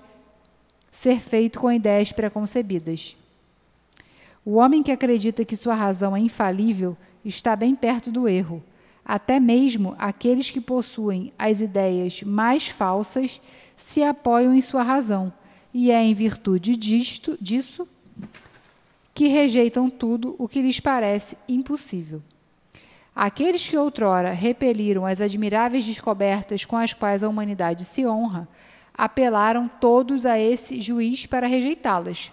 [0.90, 3.16] ser feito com ideias preconcebidas.
[4.44, 8.62] O homem que acredita que sua razão é infalível está bem perto do erro.
[9.08, 13.40] Até mesmo aqueles que possuem as ideias mais falsas
[13.74, 15.32] se apoiam em sua razão,
[15.72, 17.88] e é em virtude disto, disso
[19.14, 22.22] que rejeitam tudo o que lhes parece impossível.
[23.16, 28.46] Aqueles que outrora repeliram as admiráveis descobertas com as quais a humanidade se honra,
[28.94, 32.30] apelaram todos a esse juiz para rejeitá-las.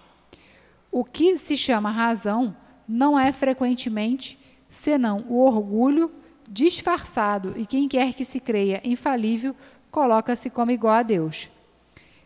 [0.92, 2.54] O que se chama razão
[2.86, 6.12] não é frequentemente senão o orgulho
[6.48, 9.54] disfarçado, e quem quer que se creia infalível
[9.90, 11.48] coloca-se como igual a Deus.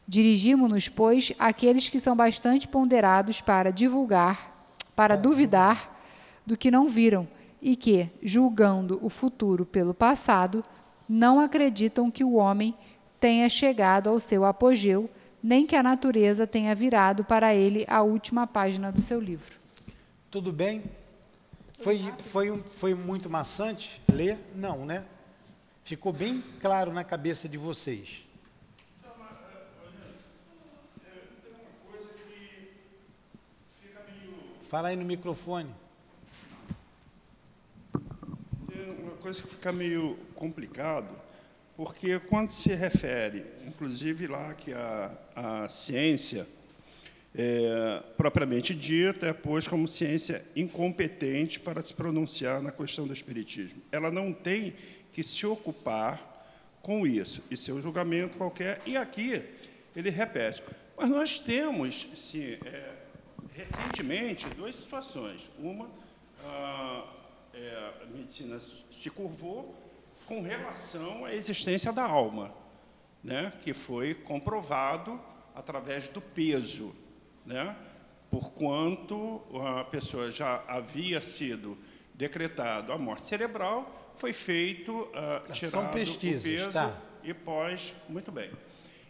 [0.06, 4.66] Dirigimos-nos, pois, àqueles que são bastante ponderados para divulgar,
[4.96, 5.98] para duvidar
[6.44, 7.28] do que não viram
[7.62, 10.64] e que, julgando o futuro pelo passado,
[11.08, 12.74] não acreditam que o homem
[13.20, 15.08] tenha chegado ao seu apogeu,
[15.42, 19.58] nem que a natureza tenha virado para ele a última página do seu livro.
[20.30, 20.82] Tudo bem?
[21.82, 24.38] Foi, foi, foi muito maçante ler?
[24.54, 25.04] Não, né?
[25.82, 28.24] Ficou bem claro na cabeça de vocês.
[34.68, 35.74] Fala aí no microfone.
[39.20, 41.08] coisa que fica meio complicado,
[41.76, 46.46] porque quando se refere, inclusive lá que a, a ciência,
[47.34, 53.80] é, propriamente dita, é posta como ciência incompetente para se pronunciar na questão do espiritismo.
[53.92, 54.74] Ela não tem
[55.12, 56.28] que se ocupar
[56.82, 58.80] com isso, e seu julgamento qualquer.
[58.86, 59.42] E aqui
[59.94, 60.62] ele repete.
[60.96, 62.92] Mas nós temos, sim, é,
[63.54, 65.50] recentemente, duas situações.
[65.58, 65.88] Uma,
[66.44, 67.06] ah,
[67.54, 69.74] é, a medicina se curvou
[70.26, 72.54] com relação à existência da alma,
[73.22, 75.20] né, que foi comprovado
[75.54, 76.94] através do peso,
[77.44, 77.76] né,
[78.30, 81.76] por quanto a pessoa já havia sido
[82.14, 86.96] decretado a morte cerebral, foi feito uh, tirado São pesquisas, o peso tá.
[87.24, 88.50] e pós, muito bem.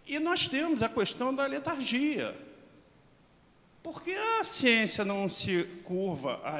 [0.07, 2.37] E nós temos a questão da letargia.
[3.83, 6.57] Por que a ciência não se curva a,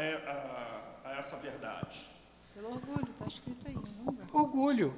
[1.05, 2.07] a essa verdade?
[2.55, 3.77] Pelo orgulho, está escrito aí.
[4.33, 4.95] Orgulho.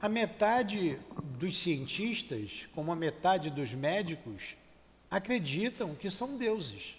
[0.00, 0.98] A metade
[1.38, 4.56] dos cientistas, como a metade dos médicos,
[5.10, 6.94] acreditam que são deuses.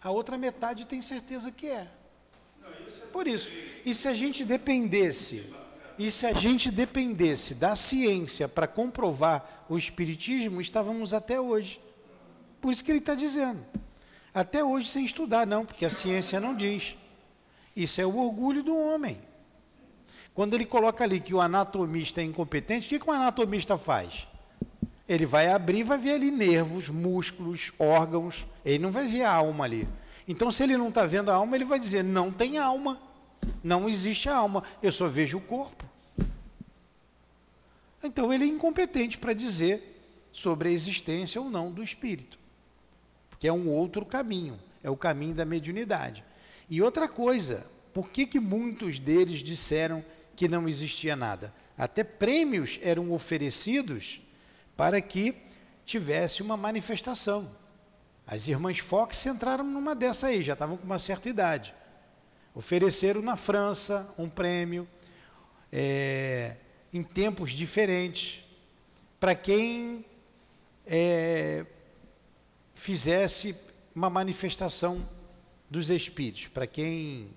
[0.00, 1.88] A outra metade tem certeza que é.
[3.12, 3.50] Por isso,
[3.84, 5.52] e se a gente dependesse,
[5.98, 11.80] e se a gente dependesse da ciência para comprovar o espiritismo, estávamos até hoje.
[12.60, 13.64] Por isso que ele está dizendo.
[14.32, 16.96] Até hoje sem estudar, não, porque a ciência não diz.
[17.74, 19.20] Isso é o orgulho do homem.
[20.32, 24.27] Quando ele coloca ali que o anatomista é incompetente, o que, que o anatomista faz?
[25.08, 29.64] Ele vai abrir, vai ver ali nervos, músculos, órgãos, ele não vai ver a alma
[29.64, 29.88] ali.
[30.26, 33.00] Então, se ele não está vendo a alma, ele vai dizer: não tem alma,
[33.64, 35.84] não existe alma, eu só vejo o corpo.
[38.02, 39.96] Então, ele é incompetente para dizer
[40.30, 42.38] sobre a existência ou não do espírito,
[43.30, 46.22] porque é um outro caminho, é o caminho da mediunidade.
[46.68, 50.04] E outra coisa, por que, que muitos deles disseram
[50.36, 51.52] que não existia nada?
[51.76, 54.20] Até prêmios eram oferecidos
[54.78, 55.34] para que
[55.84, 57.50] tivesse uma manifestação.
[58.24, 61.74] As irmãs Fox entraram numa dessa aí, já estavam com uma certa idade.
[62.54, 64.88] Ofereceram na França um prêmio,
[65.72, 66.54] é,
[66.92, 68.44] em tempos diferentes,
[69.18, 70.04] para quem
[70.86, 71.66] é,
[72.72, 73.56] fizesse
[73.92, 75.04] uma manifestação
[75.68, 77.30] dos espíritos, para quem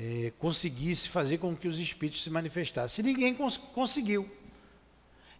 [0.00, 3.04] é, conseguisse fazer com que os espíritos se manifestassem.
[3.04, 4.28] E ninguém cons conseguiu.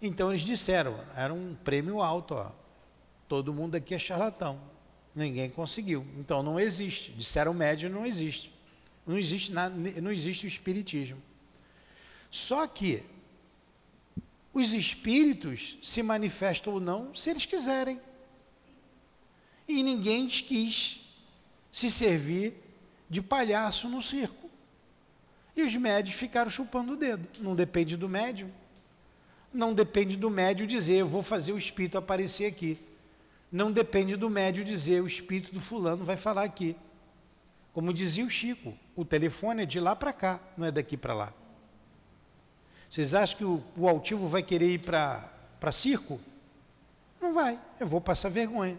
[0.06, 2.52] Então eles disseram, era um prêmio alto, ó.
[3.26, 4.60] todo mundo aqui é charlatão.
[5.14, 6.06] Ninguém conseguiu.
[6.18, 7.10] Então não existe.
[7.12, 8.52] Disseram médio, não existe.
[9.06, 11.22] Não existe, nada, não existe o espiritismo.
[12.30, 13.02] Só que
[14.52, 17.98] os espíritos se manifestam ou não se eles quiserem.
[19.66, 21.00] E ninguém quis
[21.72, 22.52] se servir
[23.08, 24.50] de palhaço no circo.
[25.56, 27.26] E os médios ficaram chupando o dedo.
[27.40, 28.52] Não depende do médium.
[29.54, 32.76] Não depende do médio dizer, eu vou fazer o espírito aparecer aqui.
[33.52, 36.74] Não depende do médio dizer, o espírito do fulano vai falar aqui.
[37.72, 41.14] Como dizia o Chico, o telefone é de lá para cá, não é daqui para
[41.14, 41.32] lá.
[42.90, 46.20] Vocês acham que o, o altivo vai querer ir para circo?
[47.20, 48.78] Não vai, eu vou passar vergonha.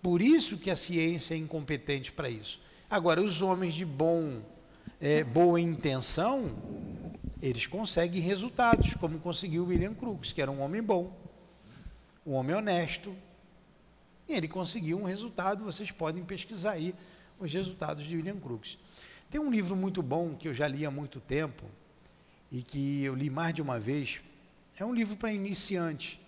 [0.00, 2.60] Por isso que a ciência é incompetente para isso.
[2.88, 4.40] Agora, os homens de bom,
[5.00, 6.54] é, boa intenção,
[7.44, 11.14] eles conseguem resultados, como conseguiu William Crookes, que era um homem bom,
[12.24, 13.14] um homem honesto.
[14.26, 16.94] E ele conseguiu um resultado, vocês podem pesquisar aí
[17.38, 18.78] os resultados de William Crookes.
[19.28, 21.64] Tem um livro muito bom que eu já li há muito tempo
[22.50, 24.22] e que eu li mais de uma vez.
[24.78, 26.18] É um livro para iniciantes,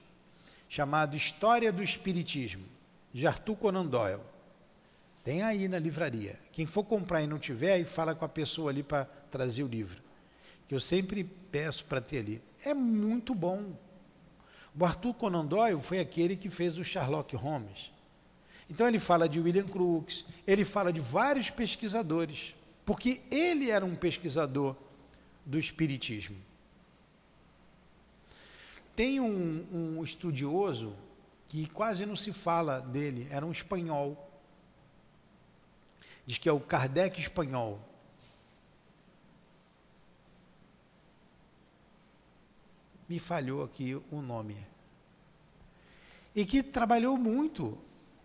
[0.68, 2.66] chamado História do Espiritismo,
[3.10, 4.20] de Arthur Conan Doyle.
[5.24, 6.38] Tem aí na livraria.
[6.52, 9.66] Quem for comprar e não tiver, aí fala com a pessoa ali para trazer o
[9.66, 10.04] livro.
[10.68, 12.42] Que eu sempre peço para ter ali.
[12.64, 13.76] É muito bom.
[14.78, 17.90] O Arthur Conan Doyle foi aquele que fez o Sherlock Holmes.
[18.68, 22.54] Então ele fala de William Crookes, ele fala de vários pesquisadores,
[22.84, 24.76] porque ele era um pesquisador
[25.44, 26.36] do espiritismo.
[28.94, 30.94] Tem um, um estudioso
[31.46, 34.30] que quase não se fala dele, era um espanhol,
[36.26, 37.80] diz que é o Kardec espanhol.
[43.08, 44.56] Me falhou aqui o nome.
[46.34, 47.78] E que trabalhou muito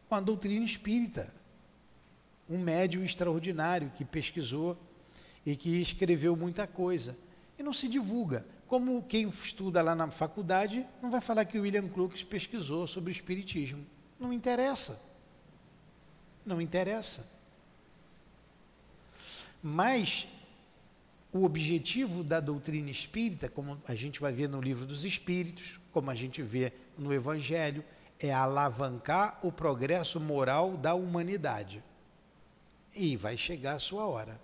[0.09, 1.33] com a doutrina espírita.
[2.49, 4.77] Um médium extraordinário que pesquisou
[5.45, 7.17] e que escreveu muita coisa.
[7.57, 8.45] E não se divulga.
[8.67, 13.09] Como quem estuda lá na faculdade não vai falar que o William Crookes pesquisou sobre
[13.09, 13.85] o espiritismo.
[14.19, 15.01] Não interessa.
[16.45, 17.29] Não interessa.
[19.61, 20.27] Mas
[21.33, 26.11] o objetivo da doutrina espírita, como a gente vai ver no livro dos Espíritos, como
[26.11, 27.83] a gente vê no Evangelho,
[28.19, 31.83] é alavancar o progresso moral da humanidade.
[32.93, 34.39] E vai chegar a sua hora.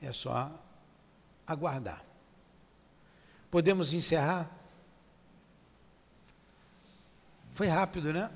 [0.00, 0.50] É só
[1.46, 2.04] aguardar.
[3.50, 4.48] Podemos encerrar?
[7.50, 8.30] Foi rápido, né?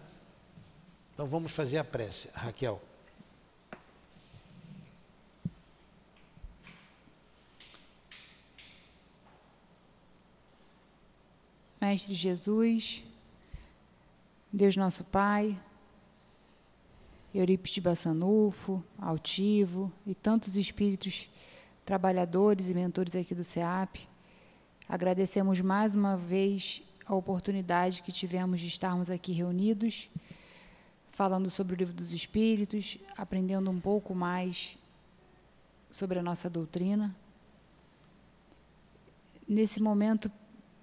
[1.14, 2.83] Então vamos fazer a prece, Raquel.
[11.83, 13.03] Mestre Jesus,
[14.53, 15.61] Deus nosso Pai,
[17.35, 21.28] Eurípides de Bassanufo, Altivo e tantos espíritos
[21.85, 24.09] trabalhadores e mentores aqui do SEAP,
[24.89, 30.09] agradecemos mais uma vez a oportunidade que tivemos de estarmos aqui reunidos,
[31.11, 34.78] falando sobre o livro dos Espíritos, aprendendo um pouco mais
[35.91, 37.12] sobre a nossa doutrina.
[39.49, 40.30] Nesse momento,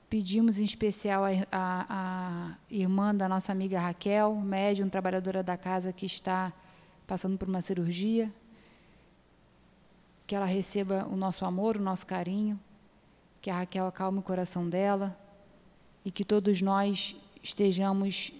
[0.09, 5.93] Pedimos em especial a, a, a, irmã da nossa amiga Raquel, médium, trabalhadora da casa
[5.93, 6.51] que está
[7.05, 8.33] passando por uma cirurgia,
[10.25, 12.59] que ela receba o nosso amor, o nosso carinho,
[13.39, 15.15] que a Raquel acalme o coração dela.
[16.03, 18.31] E que todos nós estejamos,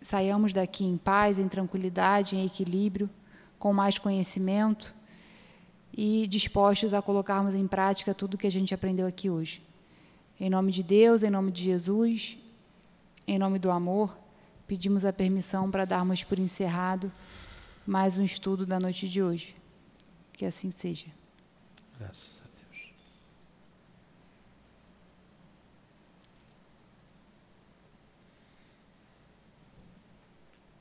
[0.00, 3.10] saiamos daqui em paz, em tranquilidade, em equilíbrio,
[3.58, 4.94] com mais conhecimento
[5.92, 9.66] e dispostos a colocarmos em prática tudo que a gente aprendeu aqui hoje.
[10.40, 12.38] Em nome de Deus, em nome de Jesus,
[13.26, 14.16] em nome do amor,
[14.66, 17.10] pedimos a permissão para darmos por encerrado
[17.86, 19.56] mais um estudo da noite de hoje.
[20.32, 21.06] Que assim seja.
[21.98, 22.47] Graças